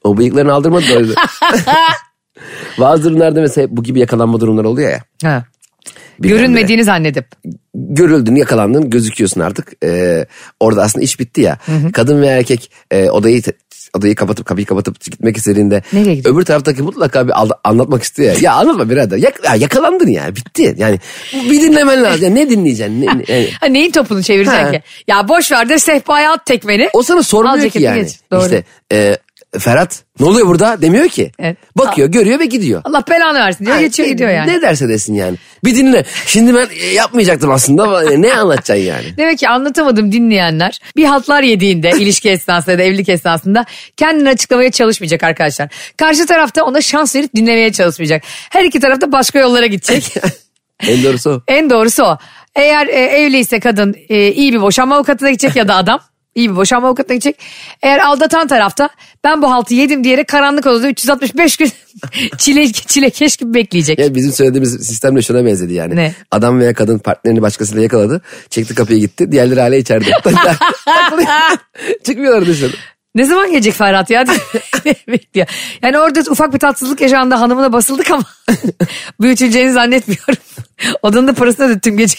[0.03, 1.21] o bıyıklarını aldırmadı da.
[2.79, 4.99] Bazı durumlarda mesela bu gibi yakalanma durumları oluyor ya.
[5.23, 5.43] Ha.
[6.19, 7.25] Görünmediğini zannedip.
[7.75, 9.71] Görüldün yakalandın gözüküyorsun artık.
[9.83, 10.25] Ee,
[10.59, 11.57] orada aslında iş bitti ya.
[11.93, 13.41] Kadın ve erkek e, odayı
[13.97, 15.81] odayı kapatıp kapıyı kapatıp gitmek istediğinde
[16.25, 18.39] öbür taraftaki mutlaka bir anlatmak istiyor ya.
[18.41, 19.17] Ya anlatma birader.
[19.17, 20.75] Yak- ya yakalandın ya bitti.
[20.77, 20.99] Yani
[21.33, 22.23] bir dinlemen lazım.
[22.23, 23.01] Ya ne dinleyeceksin?
[23.01, 24.71] Ne, ne- yani Ha, neyin topunu çevireceksin Ha.
[24.71, 24.81] ki?
[25.07, 26.89] Ya boş ver de sehpaya at tekmeni.
[26.93, 28.01] o sana Al sormuyor ki ceketini yani.
[28.01, 28.19] geç.
[28.31, 28.41] Doğru.
[28.43, 28.63] İşte
[28.93, 29.17] e,
[29.59, 31.31] Ferhat ne oluyor burada demiyor ki.
[31.39, 31.57] Evet.
[31.77, 32.81] Bakıyor görüyor ve gidiyor.
[32.85, 34.51] Allah belanı versin diyor geçiyor gidiyor yani.
[34.51, 35.37] Ne derse desin yani.
[35.65, 36.05] Bir dinle.
[36.25, 39.05] Şimdi ben e, yapmayacaktım aslında ama e, ne anlatacaksın yani?
[39.17, 43.65] Demek ki anlatamadım dinleyenler bir hatlar yediğinde ilişki esnasında ya da evlilik esnasında
[43.97, 45.69] kendini açıklamaya çalışmayacak arkadaşlar.
[45.97, 48.23] Karşı tarafta ona şans verip dinlemeye çalışmayacak.
[48.49, 50.15] Her iki tarafta başka yollara gidecek.
[50.87, 51.41] En doğrusu o.
[51.47, 52.17] en doğrusu o.
[52.55, 55.99] Eğer e, evliyse kadın e, iyi bir boşanma avukatına gidecek ya da adam
[56.35, 57.39] iyi bir boşanma avukatına gidecek.
[57.81, 58.89] Eğer aldatan tarafta
[59.23, 61.71] ben bu haltı yedim diyerek karanlık odada 365 gün
[62.37, 63.99] çile, çilekeş gibi bekleyecek.
[63.99, 65.95] Ya bizim söylediğimiz sistem de şuna benzedi yani.
[65.95, 66.13] Ne?
[66.31, 68.21] Adam veya kadın partnerini başkasıyla yakaladı.
[68.49, 69.31] Çekti kapıyı gitti.
[69.31, 70.11] Diğerleri hala içeride.
[72.03, 72.73] Çıkmıyorlar dışarı.
[73.15, 74.25] Ne zaman gelecek Ferhat ya
[75.07, 75.47] bekliyor.
[75.81, 78.23] Yani orada ufak bir tatsızlık yaşandı hanımına basıldık ama
[79.21, 80.43] büyütüleceğini zannetmiyorum.
[81.01, 82.17] Odanın da parasını ödedim tüm gece.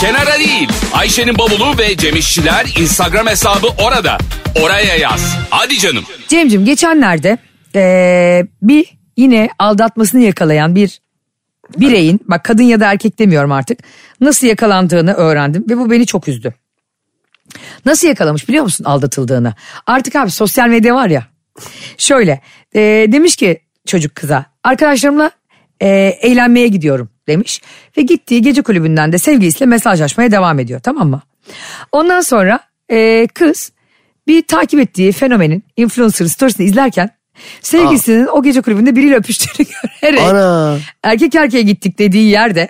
[0.00, 0.68] Kenara değil.
[0.94, 4.18] Ayşe'nin bavulu ve Cemişçiler Instagram hesabı orada.
[4.62, 5.36] Oraya yaz.
[5.50, 6.04] Hadi canım.
[6.28, 7.38] Cemcim geçenlerde
[7.74, 8.84] eee, bir
[9.16, 11.00] yine aldatmasını yakalayan bir
[11.76, 13.78] bireyin bak kadın ya da erkek demiyorum artık
[14.20, 16.54] nasıl yakalandığını öğrendim ve bu beni çok üzdü.
[17.86, 19.54] Nasıl yakalamış biliyor musun aldatıldığını?
[19.86, 21.26] Artık abi sosyal medya var ya.
[21.98, 22.40] Şöyle
[22.74, 25.30] eee, demiş ki çocuk kıza arkadaşlarımla
[25.82, 27.60] eee, eğlenmeye gidiyorum demiş.
[27.96, 31.22] Ve gittiği gece kulübünden de sevgilisiyle mesajlaşmaya devam ediyor tamam mı?
[31.92, 32.60] Ondan sonra
[32.90, 33.72] eee, kız
[34.26, 37.10] bir takip ettiği fenomenin influencer storiesini izlerken
[37.60, 39.66] sevgilisinin o gece kulübünde biriyle öpüştüğünü
[40.02, 40.78] görerek Ana.
[41.02, 42.68] erkek erkeğe gittik dediği yerde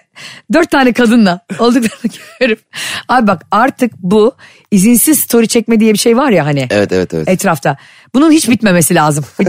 [0.52, 2.60] dört tane kadınla olduklarını görüp
[3.08, 4.34] abi bak artık bu
[4.70, 7.28] izinsiz story çekme diye bir şey var ya hani Evet evet evet.
[7.28, 7.76] etrafta.
[8.14, 9.24] Bunun hiç bitmemesi lazım.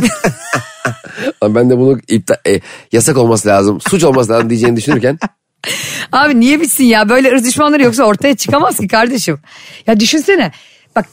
[1.44, 2.60] Ben de bunu iptal, e,
[2.92, 5.20] yasak olması lazım, suç olması lazım diyeceğini düşünürken.
[6.12, 9.38] Abi niye bitsin ya böyle ırz düşmanları yoksa ortaya çıkamaz ki kardeşim.
[9.88, 10.52] Ya düşünsene
[10.96, 11.06] bak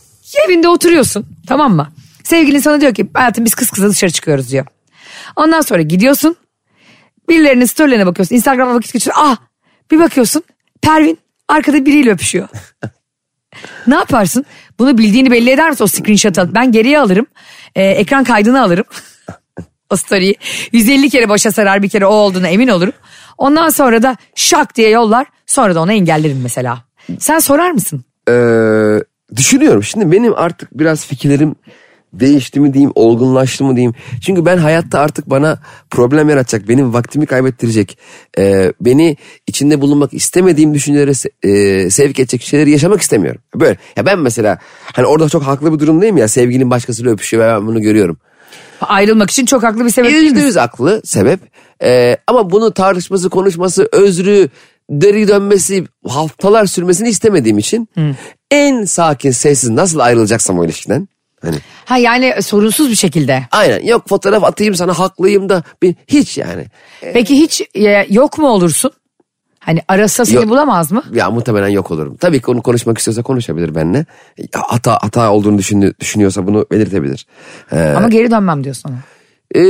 [0.47, 1.93] evinde oturuyorsun tamam mı?
[2.29, 4.67] Sevgilin sana diyor ki hayatım biz kız kıza dışarı çıkıyoruz diyor.
[5.37, 6.37] Ondan sonra gidiyorsun
[7.29, 9.23] birilerinin storylerine bakıyorsun Instagram'a vakit geçiriyorsun.
[9.25, 9.37] Ah
[9.91, 10.43] bir bakıyorsun
[10.83, 11.19] Pervin
[11.49, 12.49] arkada biriyle öpüşüyor.
[13.87, 14.45] ne yaparsın?
[14.79, 16.55] Bunu bildiğini belli eder misin o screenshot'ı alıp?
[16.55, 17.27] Ben geriye alırım.
[17.75, 18.85] Ee, ekran kaydını alırım.
[19.91, 20.35] o story'i.
[20.73, 22.95] 150 kere başa sarar bir kere o olduğuna emin olurum.
[23.39, 25.27] Ondan sonra da şak diye yollar.
[25.47, 26.85] Sonra da onu engellerim mesela.
[27.19, 28.05] Sen sorar mısın?
[28.29, 29.05] Ee,
[29.37, 31.57] düşünüyorum şimdi benim artık biraz fikirlerim
[32.13, 33.95] değişti mi diyeyim, olgunlaştı mı diyeyim.
[34.23, 35.59] Çünkü ben hayatta artık bana
[35.91, 37.99] problem yaratacak, benim vaktimi kaybettirecek,
[38.39, 43.41] e, beni içinde bulunmak istemediğim düşüncelere e, sevk edecek şeyleri yaşamak istemiyorum.
[43.55, 43.77] Böyle.
[43.97, 44.59] Ya ben mesela
[44.93, 48.19] hani orada çok haklı bir durumdayım ya sevgilin başkasıyla öpüşüyor ve ben bunu görüyorum.
[48.81, 50.41] Ayrılmak için çok haklı bir sebep değil mi?
[50.41, 51.41] yüz haklı sebep.
[51.83, 54.49] Ee, ama bunu tartışması, konuşması, özrü,
[54.91, 57.89] deri dönmesi, haftalar sürmesini istemediğim için
[58.51, 61.09] en sakin, sessiz nasıl ayrılacaksam o ilişkiden.
[61.43, 63.43] Hani Ha yani sorunsuz bir şekilde.
[63.51, 66.67] aynen yok fotoğraf atayım sana haklıyım da bir, hiç yani.
[67.01, 68.91] Peki hiç e, yok mu olursun?
[69.59, 70.49] Hani arasa seni Yok.
[70.49, 71.03] bulamaz mı?
[71.13, 72.17] Ya muhtemelen yok olurum.
[72.17, 74.07] Tabii ki onu konuşmak istiyorsa konuşabilir benimle.
[74.55, 77.27] Hata, hata olduğunu düşünü- düşünüyorsa bunu belirtebilir.
[77.73, 78.95] Ee, Ama geri dönmem diyor sana.
[79.55, 79.61] ee,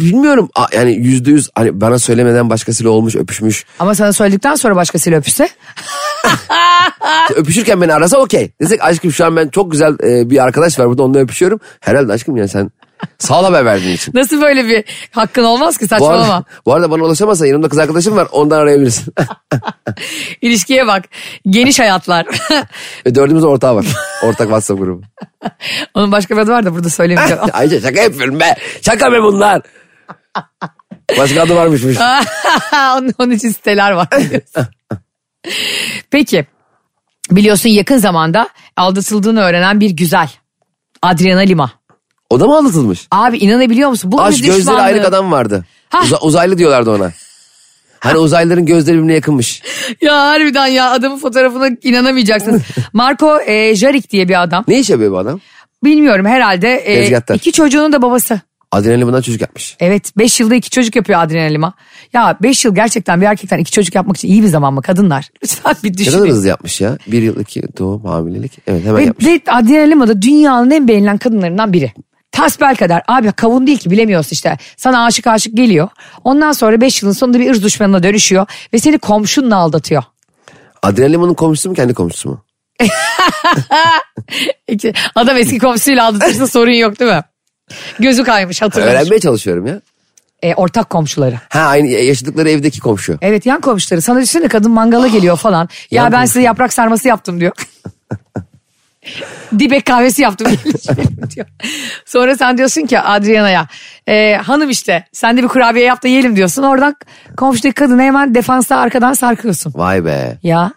[0.00, 3.64] bilmiyorum yani yüzde yüz hani bana söylemeden başkasıyla olmuş öpüşmüş.
[3.78, 5.48] Ama sana söyledikten sonra başkasıyla öpüşse.
[7.34, 8.52] öpüşürken beni arasa okey.
[8.60, 11.60] Desek aşkım şu an ben çok güzel e, bir arkadaş var burada onunla öpüşüyorum.
[11.80, 12.70] Herhalde aşkım ya sen
[13.18, 14.12] sağ ol haber verdiğin için.
[14.14, 16.22] Nasıl böyle bir hakkın olmaz ki Bu saçmalama.
[16.34, 19.14] arada, bu arada bana ulaşamazsan yanımda kız arkadaşım var ondan arayabilirsin.
[20.42, 21.04] İlişkiye bak.
[21.46, 22.26] Geniş hayatlar.
[23.06, 23.86] Ve dördümüzün ortağı var.
[24.22, 25.02] Ortak WhatsApp grubu.
[25.94, 27.42] Onun başka bir adı var da burada söylemeyeceğim.
[27.52, 28.54] Ayça şaka yapıyorum be.
[28.82, 29.62] Şaka be bunlar.
[31.18, 31.96] Başka adı varmışmış.
[32.96, 34.08] onun, onun için siteler var.
[36.10, 36.46] Peki.
[37.30, 40.28] Biliyorsun yakın zamanda aldatıldığını öğrenen bir güzel.
[41.02, 41.72] Adriana Lima.
[42.30, 43.06] O da mı anlatılmış?
[43.10, 44.12] Abi inanabiliyor musun?
[44.12, 44.82] Bu Aşk bir gözleri düşmanlığı.
[44.82, 45.64] ayrık adam vardı.
[46.02, 47.12] Uza- uzaylı diyorlardı ona.
[48.00, 49.62] Hani uzaylıların gözleri birbirine yakınmış.
[50.00, 52.62] Ya harbiden ya adamın fotoğrafına inanamayacaksınız.
[52.92, 54.64] Marco e, Jaric diye bir adam.
[54.68, 55.40] Ne iş yapıyor bu adam?
[55.84, 57.34] Bilmiyorum herhalde e, Tezgahtar.
[57.34, 58.40] iki çocuğunun da babası.
[58.70, 59.76] Adrenalinden çocuk yapmış.
[59.80, 61.74] Evet 5 yılda iki çocuk yapıyor Adriana Lima.
[62.14, 65.28] Ya 5 yıl gerçekten bir erkekten iki çocuk yapmak için iyi bir zaman mı kadınlar?
[65.42, 66.30] Lütfen bir Ne kadar düşünün.
[66.30, 66.98] hızlı yapmış ya.
[67.06, 68.52] Bir yıl iki doğum hamilelik.
[68.66, 69.26] Evet hemen Ve, yapmış.
[69.26, 71.92] ve Adriana Lima da dünyanın en beğenilen kadınlarından biri.
[72.32, 75.88] Tasbel kadar abi kavun değil ki bilemiyorsun işte sana aşık aşık geliyor.
[76.24, 80.02] Ondan sonra 5 yılın sonunda bir ırz düşmanına dönüşüyor ve seni komşunla aldatıyor.
[80.82, 82.44] Adrenalimanın komşusu mu kendi komşusu mu?
[85.14, 87.22] Adam eski komşusuyla aldatırsa sorun yok değil mi?
[87.98, 88.94] Gözü kaymış hatırlamış.
[88.94, 89.80] Öğrenmeye çalışıyorum ya.
[90.42, 91.40] E, ortak komşuları.
[91.48, 93.18] Ha aynı yaşadıkları evdeki komşu.
[93.22, 95.68] Evet yan komşuları sana düşünsene kadın mangala geliyor falan.
[95.90, 96.26] Ya ben komşu.
[96.28, 97.52] size yaprak sarması yaptım diyor.
[99.58, 100.48] Dibek kahvesi yaptım
[101.36, 101.46] diyor.
[102.06, 103.66] Sonra sen diyorsun ki Adriana'ya
[104.08, 106.62] e, hanım işte sen de bir kurabiye yap da yiyelim diyorsun.
[106.62, 106.96] Oradan
[107.36, 109.72] komşudaki kadını hemen defansta arkadan sarkıyorsun.
[109.76, 110.38] Vay be.
[110.42, 110.72] Ya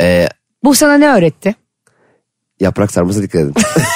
[0.00, 0.28] Ee,
[0.64, 1.54] bu sana ne öğretti?
[2.60, 3.54] yaprak sarması dikkat edin.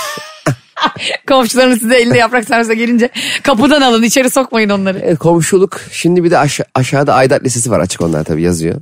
[1.28, 3.08] Komşularınız size elinde yaprak sarması gelince
[3.42, 4.98] kapıdan alın içeri sokmayın onları.
[5.04, 5.80] Evet, komşuluk.
[5.92, 8.76] Şimdi bir de aşa- aşağıda aidat listesi var açık onlar tabii yazıyor.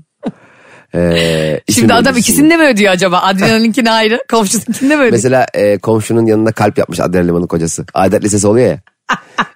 [0.95, 3.19] Ee, Şimdi adam ikisini de mi ödüyor acaba?
[3.19, 5.13] Adriana'nınkini ayrı komşusunkini de mi ödüyor?
[5.13, 7.85] Mesela e, komşunun yanında kalp yapmış Adrenaliman'ın kocası.
[7.95, 8.79] Aidat listesi oluyor ya.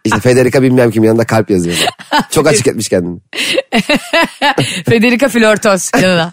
[0.04, 1.76] İşte Federica bilmem kim yanında kalp yazıyor.
[2.30, 3.18] Çok açık etmiş kendini.
[4.88, 6.32] Federica Flörtöz yanına.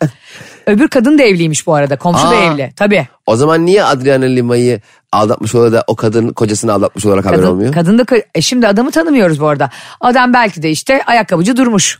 [0.70, 1.98] Öbür kadın da evliymiş bu arada.
[1.98, 2.54] Komşu da Aa.
[2.54, 2.74] evli.
[2.76, 3.08] Tabii.
[3.26, 7.48] O zaman niye Adriana Lima'yı aldatmış oluyor da o kadın kocasını aldatmış olarak haber Kadın,
[7.48, 7.74] olmuyor?
[7.74, 8.06] kadın da
[8.36, 9.70] e şimdi adamı tanımıyoruz bu arada.
[10.02, 12.00] Adam belki de işte ayakkabıcı durmuş.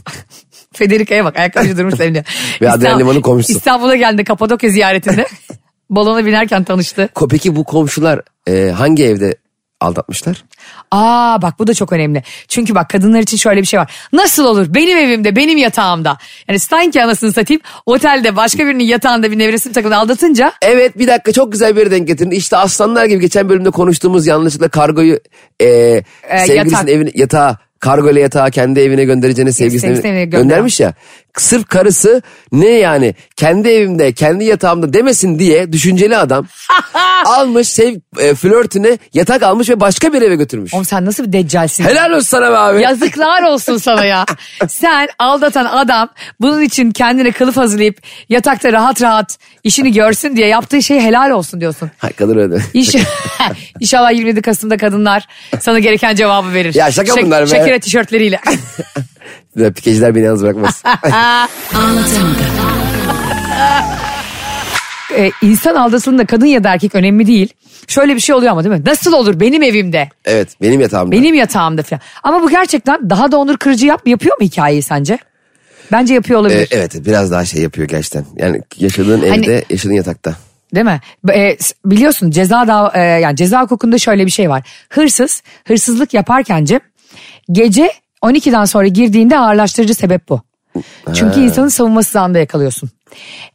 [0.72, 2.24] Federica'ya bak ayakkabıcı durmuş seviniyor.
[2.60, 3.52] Ve Adrian Liman'ın komşusu.
[3.52, 5.26] İstanbul'a geldi Kapadokya ziyaretinde.
[5.90, 7.08] Balona binerken tanıştı.
[7.30, 9.36] Peki bu komşular e, hangi evde
[9.80, 10.44] aldatmışlar?
[10.90, 12.22] Aa bak bu da çok önemli.
[12.48, 13.92] Çünkü bak kadınlar için şöyle bir şey var.
[14.12, 16.18] Nasıl olur benim evimde benim yatağımda.
[16.48, 21.32] Yani Steinke anasını satayım otelde başka birinin yatağında bir nevresim takımını aldatınca Evet bir dakika
[21.32, 22.30] çok güzel bir denk getirin.
[22.30, 25.20] İşte aslanlar gibi geçen bölümde konuştuğumuz yanlışlıkla kargoyu
[25.60, 25.66] e,
[26.28, 26.88] sevgilisinin yatak.
[26.88, 29.52] evine yatağa kargo ile yatağı kendi evine göndereceğine
[30.24, 30.42] gönder.
[30.42, 30.94] göndermiş ya.
[31.42, 32.22] Sırf karısı
[32.52, 36.46] ne yani kendi evimde kendi yatağımda demesin diye düşünceli adam
[37.24, 40.74] almış sev e, flörtüne yatak almış ve başka bir eve götürmüş.
[40.74, 41.84] Oğlum sen nasıl bir deccalsin?
[41.84, 42.82] Helal olsun sana be abi.
[42.82, 44.26] Yazıklar olsun sana ya.
[44.68, 46.08] Sen aldatan adam
[46.40, 51.60] bunun için kendine kılıf hazırlayıp yatakta rahat rahat işini görsün diye yaptığı şey helal olsun
[51.60, 51.90] diyorsun.
[52.16, 52.58] Kadın öyle.
[52.74, 52.94] İş,
[53.80, 55.28] İnşallah 27 Kasım'da kadınlar
[55.60, 56.74] sana gereken cevabı verir.
[56.74, 57.46] Ya şaka Şak- bunlar be.
[57.46, 58.40] Shakira tişörtleriyle.
[59.56, 60.82] Pikeciler beni yalnız bırakmaz.
[65.16, 67.52] ee, insan aldatıldığında kadın ya da erkek önemli değil.
[67.88, 68.82] Şöyle bir şey oluyor ama değil mi?
[68.86, 71.12] Nasıl olur benim evimde, evet benim yatağımda.
[71.12, 72.00] benim yatağımda falan.
[72.22, 75.18] Ama bu gerçekten daha da onur kırıcı yap, yapıyor mu hikayeyi sence?
[75.92, 76.60] Bence yapıyor olabilir.
[76.60, 78.24] Ee, evet biraz daha şey yapıyor gerçekten.
[78.36, 80.34] Yani yaşadığın Hani- evde yaşadığın yatakta.
[80.74, 81.00] Değil mi?
[81.34, 84.68] E, biliyorsun ceza da e, yani ceza hukukunda şöyle bir şey var.
[84.88, 86.80] Hırsız hırsızlık yaparken Cem,
[87.52, 87.90] gece
[88.30, 90.40] 12'den sonra girdiğinde ağırlaştırıcı sebep bu.
[91.14, 92.90] Çünkü insanın savunmasız anda yakalıyorsun.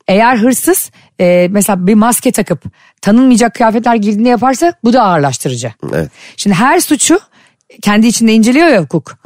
[0.08, 2.64] Eğer hırsız e, mesela bir maske takıp
[3.02, 5.74] tanınmayacak kıyafetler girdiğinde yaparsa bu da ağırlaştırıcı.
[5.94, 6.12] Evet.
[6.38, 7.20] Şimdi her suçu
[7.82, 9.18] kendi içinde inceliyor ya hukuk.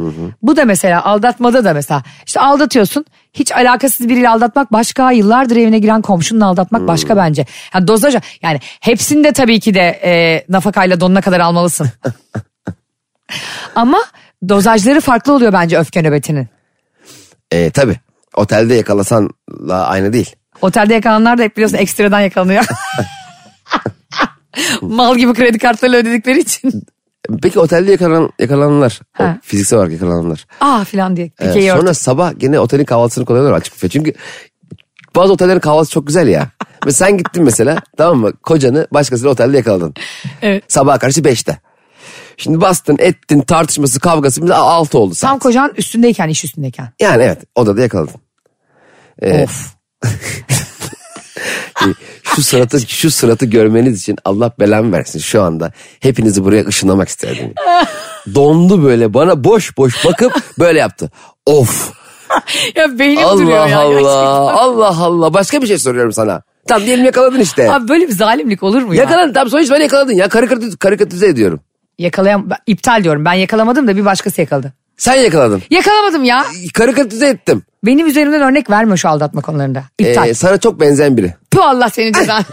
[0.41, 5.79] Bu da mesela aldatmada da mesela işte aldatıyorsun hiç alakasız biriyle aldatmak başka yıllardır evine
[5.79, 7.45] giren komşunun aldatmak başka bence.
[7.73, 11.89] Yani dozaj yani hepsinde tabii ki de e, nafakayla donuna kadar almalısın.
[13.75, 13.97] Ama
[14.49, 16.47] dozajları farklı oluyor bence öfke nöbetinin.
[17.51, 17.99] Ee, tabii.
[18.35, 19.29] Otelde yakalasanla
[19.87, 20.35] aynı değil.
[20.61, 22.65] Otelde yakalananlar da hep biliyorsun ekstradan yakalanıyor.
[24.81, 26.83] Mal gibi kredi kartlarıyla ödedikleri için.
[27.41, 28.99] Peki otelde yakalanan, yakalananlar.
[29.19, 29.37] o Ha.
[29.41, 30.45] fiziksel olarak yakalananlar.
[30.61, 31.31] Aa filan diye.
[31.39, 33.89] Ee, Pikeyi sonra sabah gene otelin kahvaltısını koyuyorlar açık büfe.
[33.89, 34.13] Çünkü
[35.15, 36.47] bazı otellerin kahvaltısı çok güzel ya.
[36.85, 38.33] mesela sen gittin mesela tamam mı?
[38.43, 39.93] Kocanı başkasıyla otelde yakaladın.
[40.41, 40.63] Evet.
[40.67, 41.57] Sabah karşı beşte.
[42.37, 45.31] Şimdi bastın ettin tartışması kavgası bir de altı oldu saat.
[45.31, 46.89] Tam kocan üstündeyken iş üstündeyken.
[46.99, 48.21] Yani evet odada yakaladın.
[49.21, 49.75] Of.
[52.23, 55.71] Şu suratı şu suratı görmeniz için Allah belamı versin şu anda.
[55.99, 57.53] Hepinizi buraya ışınlamak isterdim.
[58.35, 61.11] Dondu böyle bana boş boş bakıp böyle yaptı.
[61.45, 61.91] Of.
[62.75, 63.79] Ya beynim duruyor Allah ya.
[63.79, 63.89] Allah.
[63.89, 64.13] gerçekten.
[64.13, 65.33] Allah Allah.
[65.33, 66.41] Başka bir şey soruyorum sana.
[66.67, 67.71] Tamam diyelim yakaladın işte.
[67.71, 69.01] Abi böyle bir zalimlik olur mu ya?
[69.03, 70.29] Yakaladın tamam sonuç böyle yakaladın ya.
[70.29, 71.59] Karikatür, karikatürize ediyorum.
[71.99, 73.25] Yakalayam iptal diyorum.
[73.25, 74.73] Ben yakalamadım da bir başkası yakaladı.
[74.97, 75.63] Sen yakaladın.
[75.69, 76.45] Yakalamadım ya.
[76.73, 77.63] Karikatürize ettim.
[77.85, 79.83] Benim üzerimden örnek verme şu aldatma konularında.
[79.99, 80.29] İptal.
[80.29, 81.33] Ee, sana çok benzeyen biri.
[81.51, 82.43] Tüh Allah senin cezan.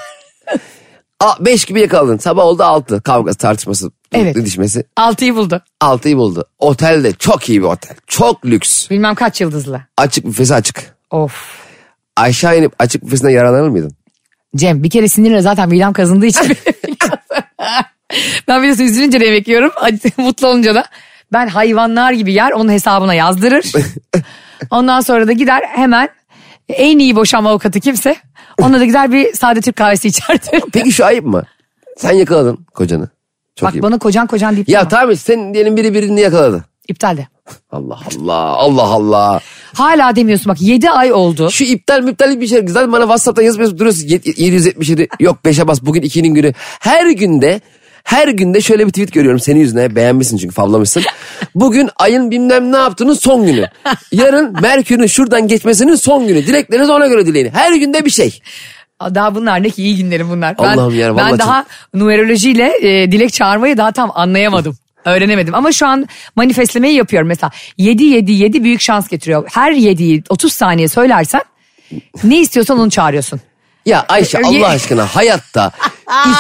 [1.21, 2.19] A, beş gibi yakaladın.
[2.19, 3.03] Sabah oldu altı.
[3.03, 4.35] Kavgası, tartışması, Evet.
[4.37, 4.85] didişmesi.
[4.97, 5.63] Altıyı buldu.
[5.81, 6.45] Altıyı buldu.
[6.59, 7.97] Otelde çok iyi bir otel.
[8.07, 8.91] Çok lüks.
[8.91, 9.81] Bilmem kaç yıldızlı.
[9.97, 10.95] Açık büfesi açık.
[11.11, 11.35] Of.
[12.17, 13.93] Aşağı inip açık büfesinden yararlanır mıydın?
[14.57, 16.57] Cem bir kere sinirle zaten midem kazındığı için.
[18.49, 19.71] ben biliyorsun üzülünce de yemek yiyorum.
[20.17, 20.85] Mutlu olunca da.
[21.33, 23.73] Ben hayvanlar gibi yer onun hesabına yazdırır.
[24.71, 26.09] Ondan sonra da gider hemen
[26.69, 28.17] en iyi boşanma avukatı kimse.
[28.61, 30.63] Onunla da gider bir sade Türk kahvesi içerdir.
[30.73, 31.43] Peki şu ayıp mı?
[31.97, 33.09] Sen yakaladın kocanı.
[33.57, 33.83] Çok Bak iyi.
[33.83, 36.65] bana kocan kocan deyip Ya tamam senin diyelim biri birini yakaladı.
[36.89, 37.27] İptal de.
[37.73, 39.41] Allah Allah Allah Allah.
[39.75, 41.51] Hala demiyorsun bak 7 ay oldu.
[41.51, 42.69] Şu iptal iptal bir şey.
[42.69, 44.09] Zaten bana Whatsapp'tan yazıp yazıp duruyorsun.
[44.09, 46.53] Yet- 777 yok 5'e bas bugün 2'nin günü.
[46.81, 47.61] Her günde
[48.05, 51.03] her günde şöyle bir tweet görüyorum senin yüzüne beğenmişsin çünkü favlamışsın.
[51.55, 53.67] Bugün ayın bilmem ne yaptığının son günü.
[54.13, 56.47] Yarın Merkür'ün şuradan geçmesinin son günü.
[56.47, 57.51] Dilekleriniz ona göre dileyin.
[57.51, 58.41] Her günde bir şey.
[59.15, 60.59] Daha bunlar ne ki iyi günlerim bunlar.
[60.59, 64.77] Ben, Allah'ım ya, ben daha numerolojiyle e, dilek çağırmayı daha tam anlayamadım.
[65.05, 67.29] Öğrenemedim ama şu an manifestlemeyi yapıyorum.
[67.29, 69.49] Mesela 7 7 7 büyük şans getiriyor.
[69.53, 71.43] Her 7'yi 30 saniye söylersen
[72.25, 73.41] ne istiyorsan onu çağırıyorsun.
[73.87, 75.71] Ya Ayşe Allah aşkına hayatta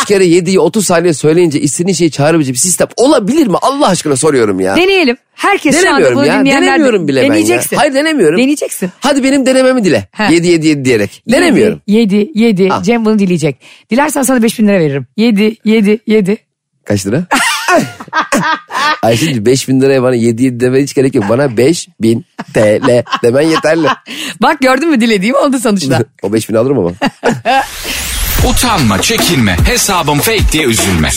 [0.02, 3.56] 3 kere 7'yi 30 saniye söyleyince istediğin şeyi çağırabilecek bir sistem olabilir mi?
[3.62, 4.76] Allah aşkına soruyorum ya.
[4.76, 5.16] Deneyelim.
[5.34, 6.40] Herkes şu anda Denemiyorum bunu ya.
[6.40, 7.30] dinleyenler de- Denemiyorum bile ben ya.
[7.32, 7.76] Deneyeceksin.
[7.76, 8.38] Hayır denemiyorum.
[8.38, 8.90] Deneyeceksin.
[9.00, 10.08] Hadi benim denememi dile.
[10.12, 10.24] Ha.
[10.30, 11.22] 7 7 7 diyerek.
[11.32, 11.80] Denemiyorum.
[11.86, 12.82] 7 7 Ha.
[12.82, 13.56] Cem bunu dileyecek.
[13.90, 15.06] Dilersen sana 5000 lira veririm.
[15.16, 16.36] 7 7 7.
[16.84, 17.24] Kaç lira?
[19.02, 21.24] Ayşe'cim 5000 liraya bana 7 7 demeye hiç gerek yok.
[21.28, 23.86] Bana 5000 TL demen yeterli.
[24.42, 26.04] Bak gördün mü dilediğim oldu sonuçta.
[26.22, 26.92] o 5000 alırım ama.
[28.50, 31.10] Utanma, çekinme, hesabım fake diye üzülme.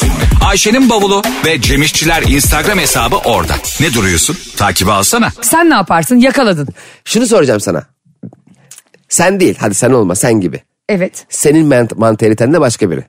[0.45, 3.53] Ayşe'nin bavulu ve Cemişçiler Instagram hesabı orada.
[3.79, 4.37] Ne duruyorsun?
[4.57, 5.29] Takibi alsana.
[5.41, 6.15] Sen ne yaparsın?
[6.15, 6.67] Yakaladın.
[7.05, 7.83] Şunu soracağım sana.
[9.09, 10.61] Sen değil hadi sen olma sen gibi.
[10.89, 11.25] Evet.
[11.29, 13.03] Senin ment- mantalitende başka biri.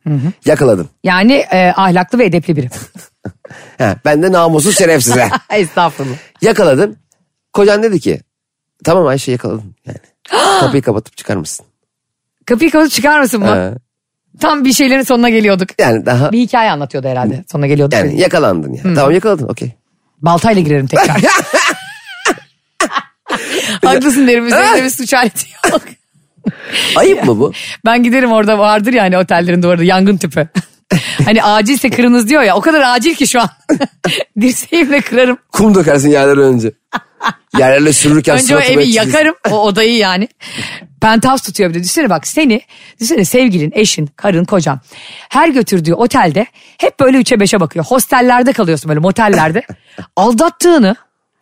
[0.44, 0.88] Yakaladın.
[1.04, 2.70] Yani e, ahlaklı ve edepli biri.
[3.78, 5.16] Ha, ben de namussuz şerefsiz.
[5.50, 6.14] Estağfurullah.
[6.42, 6.96] Yakaladın.
[7.52, 8.20] Kocan dedi ki
[8.84, 9.98] tamam Ayşe yakaladın yani.
[10.60, 11.66] Kapıyı kapatıp çıkar mısın?
[12.46, 13.76] Kapıyı kapatıp çıkar mısın mı?
[14.40, 15.68] Tam bir şeylerin sonuna geliyorduk.
[15.78, 17.44] yani daha Bir hikaye anlatıyordu herhalde.
[17.52, 17.98] Sonuna geliyorduk.
[17.98, 18.82] yani yakalandın ya.
[18.94, 19.72] Tamam yakaladın okey.
[20.22, 21.16] Baltayla girerim tekrar.
[23.84, 25.82] Haklısın derim üzerinde bir suç aleti yok.
[26.96, 27.52] Ayıp mı bu?
[27.84, 30.48] Ben giderim orada vardır yani otellerin duvarında yangın tüpü.
[31.24, 33.48] hani acilse kırınız diyor ya o kadar acil ki şu an.
[34.40, 35.38] Dirseğimle kırarım.
[35.52, 36.72] Kum dökersin yerlere önce.
[37.58, 40.28] Yerlerle sürürken Önce o evi çiz- yakarım o odayı yani.
[41.00, 41.78] Penthouse tutuyor bir de.
[41.78, 42.60] Düşünsene bak seni,
[43.00, 44.80] düşünsene sevgilin, eşin, karın, kocan.
[45.28, 46.46] Her götürdüğü otelde
[46.78, 47.84] hep böyle üçe beşe bakıyor.
[47.84, 49.62] Hostellerde kalıyorsun böyle motellerde.
[50.16, 50.96] Aldattığını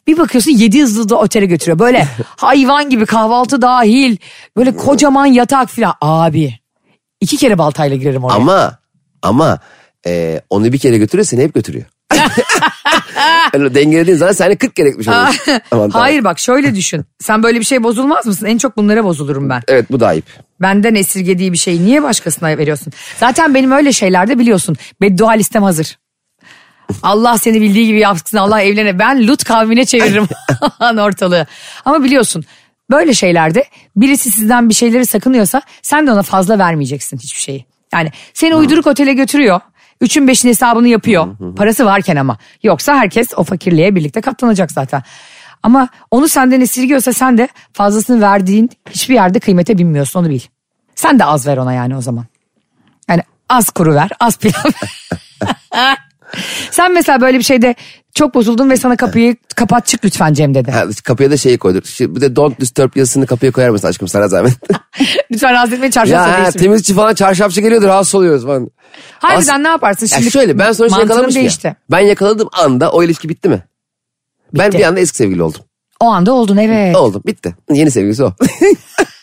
[0.07, 1.79] bir bakıyorsun yedi hızlı otele götürüyor.
[1.79, 4.17] Böyle hayvan gibi kahvaltı dahil.
[4.57, 5.95] Böyle kocaman yatak filan.
[6.01, 6.59] Abi
[7.21, 8.35] iki kere baltayla girerim oraya.
[8.35, 8.79] Ama
[9.23, 9.59] ama
[10.07, 11.85] e, onu bir kere götürüyor seni hep götürüyor.
[13.55, 15.41] yani dengelediğin zaman seni 40 kere gitmiş oluyorsun.
[15.53, 15.91] Aman tamam.
[15.91, 17.05] Hayır bak şöyle düşün.
[17.21, 18.47] Sen böyle bir şey bozulmaz mısın?
[18.47, 19.63] En çok bunlara bozulurum ben.
[19.69, 20.25] Evet bu da ayıp.
[20.61, 22.93] Benden esirgediği bir şeyi niye başkasına veriyorsun?
[23.21, 24.77] Zaten benim öyle şeylerde biliyorsun.
[25.01, 25.99] Beddua listem hazır.
[27.03, 28.37] Allah seni bildiği gibi yapsın.
[28.37, 28.99] Allah evlene.
[28.99, 30.27] Ben Lut kavmine çeviririm
[31.01, 31.47] ortalığı.
[31.85, 32.45] Ama biliyorsun
[32.91, 33.65] böyle şeylerde
[33.97, 37.65] birisi sizden bir şeyleri sakınıyorsa sen de ona fazla vermeyeceksin hiçbir şeyi.
[37.93, 39.61] Yani seni uyduruk otele götürüyor.
[40.01, 41.37] Üçün beşin hesabını yapıyor.
[41.57, 42.39] Parası varken ama.
[42.63, 45.03] Yoksa herkes o fakirliğe birlikte katlanacak zaten.
[45.63, 50.41] Ama onu senden esirgiyorsa sen de fazlasını verdiğin hiçbir yerde kıymete binmiyorsun onu bil.
[50.95, 52.25] Sen de az ver ona yani o zaman.
[53.09, 55.97] Yani az kuru ver, az pilav ver.
[56.71, 57.75] Sen mesela böyle bir şeyde
[58.15, 60.71] çok bozuldun ve sana kapıyı kapat çık lütfen Cem dedi.
[60.71, 61.83] Ha, kapıya da şeyi koydur.
[61.85, 64.53] Şimdi bir de don't disturb yazısını kapıya koyar mısın aşkım sana zahmet.
[65.33, 68.71] lütfen rahatsız etmeyin ya çarşafla ha, temizlikçi falan çarşafçı geliyordur rahatsız oluyoruz falan.
[69.19, 70.31] Harbiden As- ne yaparsın Ya şimdi?
[70.31, 71.67] şöyle ben sonuçta mantığım yakalamışım değişti.
[71.67, 71.77] ya.
[71.91, 73.63] Ben yakaladığım anda o ilişki bitti mi?
[74.55, 74.79] Ben Bitti.
[74.79, 75.61] bir anda eski sevgili oldum.
[76.01, 76.97] O anda oldun evet.
[76.97, 77.55] Oldum bitti.
[77.73, 78.33] Yeni sevgilisi o.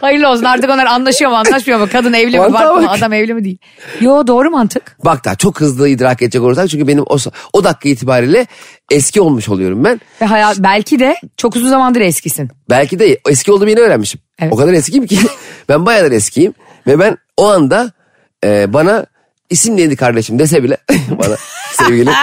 [0.00, 1.88] Hayırlı olsun artık onlar anlaşıyor mu anlaşmıyor mu?
[1.92, 2.84] Kadın evli mi Mantığa bak.
[2.98, 3.58] adam evli mi değil.
[4.00, 4.96] Yo doğru mantık.
[5.04, 7.16] Bak da çok hızlı idrak edecek olursak çünkü benim o,
[7.52, 8.46] o dakika itibariyle
[8.90, 10.00] eski olmuş oluyorum ben.
[10.20, 12.50] Ve hayat, belki de çok uzun zamandır eskisin.
[12.70, 14.20] Belki de eski olduğumu yeni öğrenmişim.
[14.40, 14.52] Evet.
[14.52, 15.18] O kadar eskiyim ki
[15.68, 16.54] ben bayağıdır eskiyim
[16.86, 17.92] ve ben o anda
[18.44, 19.06] e, bana
[19.50, 20.76] isim neydi kardeşim dese bile
[21.10, 21.36] bana
[21.72, 22.10] sevgili.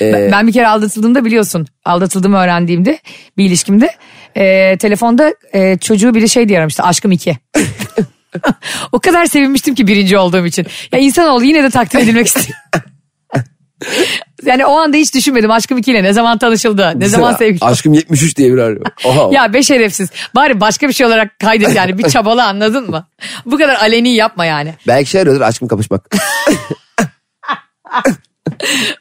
[0.00, 1.66] Ben- Ben bir kere aldatıldığımda biliyorsun.
[1.84, 2.98] Aldatıldığımı öğrendiğimde
[3.36, 3.90] bir ilişkimde
[4.36, 6.82] e, telefonda e, çocuğu biri şey diye aramıştı.
[6.82, 7.38] Aşkım iki.
[8.92, 10.66] o kadar sevinmiştim ki birinci olduğum için.
[10.92, 12.58] Ya insanoğlu yine de takdir edilmek istiyor.
[14.44, 17.64] yani o anda hiç düşünmedim aşkım ikiyle ne zaman tanışıldı ne zaman sevgili.
[17.64, 18.86] Aşkım 73 diye bir arıyor.
[19.04, 19.34] Oha.
[19.34, 20.08] Ya be şerefsiz.
[20.34, 23.06] Bari başka bir şey olarak kaydet yani bir çabala anladın mı?
[23.46, 24.74] Bu kadar aleni yapma yani.
[24.86, 26.10] Belki şey arıyordur aşkım kapışmak.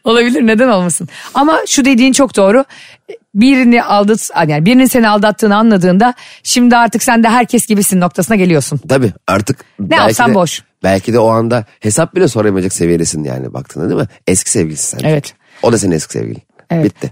[0.04, 1.10] Olabilir neden olmasın.
[1.34, 2.66] Ama şu dediğin çok doğru.
[3.36, 6.14] Birini aldat yani birinin seni aldattığını anladığında
[6.44, 8.78] şimdi artık sen de herkes gibisin noktasına geliyorsun.
[8.90, 9.66] Tabii artık.
[9.80, 10.64] Ne yapsan boş.
[10.84, 14.08] Belki de o anda hesap bile soramayacak seviyedesin yani baktığında değil mi?
[14.28, 15.00] Eski sevgilisi sen.
[15.04, 15.34] Evet.
[15.64, 16.44] O da senin eski sevgilin.
[16.70, 16.86] Evet.
[16.86, 17.12] Bitti.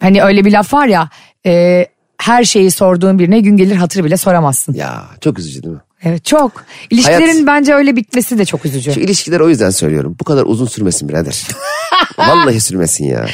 [0.00, 1.10] Hani öyle bir laf var ya
[1.46, 1.86] e,
[2.18, 4.74] her şeyi sorduğun birine gün gelir hatır bile soramazsın.
[4.74, 5.80] Ya çok üzücü değil mi?
[6.04, 6.64] Evet çok.
[6.90, 8.92] İlişkilerin Hayat- bence öyle bitmesi de çok üzücü.
[8.92, 10.16] Şu ilişkiler o yüzden söylüyorum.
[10.20, 11.42] Bu kadar uzun sürmesin birader.
[12.18, 13.26] Vallahi sürmesin ya.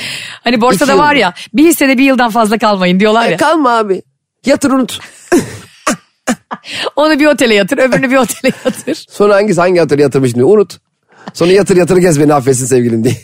[0.45, 1.21] Hani borsada İki yıl var mı?
[1.21, 3.37] ya bir hissede bir yıldan fazla kalmayın diyorlar E, ya.
[3.37, 4.03] kalma abi.
[4.47, 4.99] Yatır unut.
[6.97, 9.07] Onu bir otele yatır öbürünü bir otele yatır.
[9.11, 10.79] Sonra hangisi hangi yatır yatırmış diye unut.
[11.35, 13.15] Sonra yatır yatır gez beni affetsin sevgilim diye.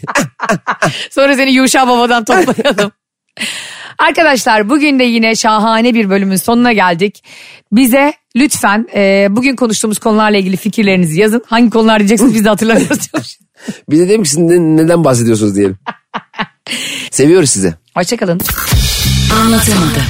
[1.11, 2.93] Sonra seni Yuşa Baba'dan toplayalım.
[3.99, 7.25] Arkadaşlar bugün de yine şahane bir bölümün sonuna geldik.
[7.73, 11.43] Bize lütfen e, bugün konuştuğumuz konularla ilgili fikirlerinizi yazın.
[11.47, 13.09] Hangi konular diyeceksiniz biz de hatırlamıyoruz.
[13.91, 15.77] Bir de dedim ki neden bahsediyorsunuz diyelim.
[17.11, 17.75] Seviyoruz sizi.
[17.95, 18.41] Hoşçakalın.
[19.43, 20.03] Anlatamadım.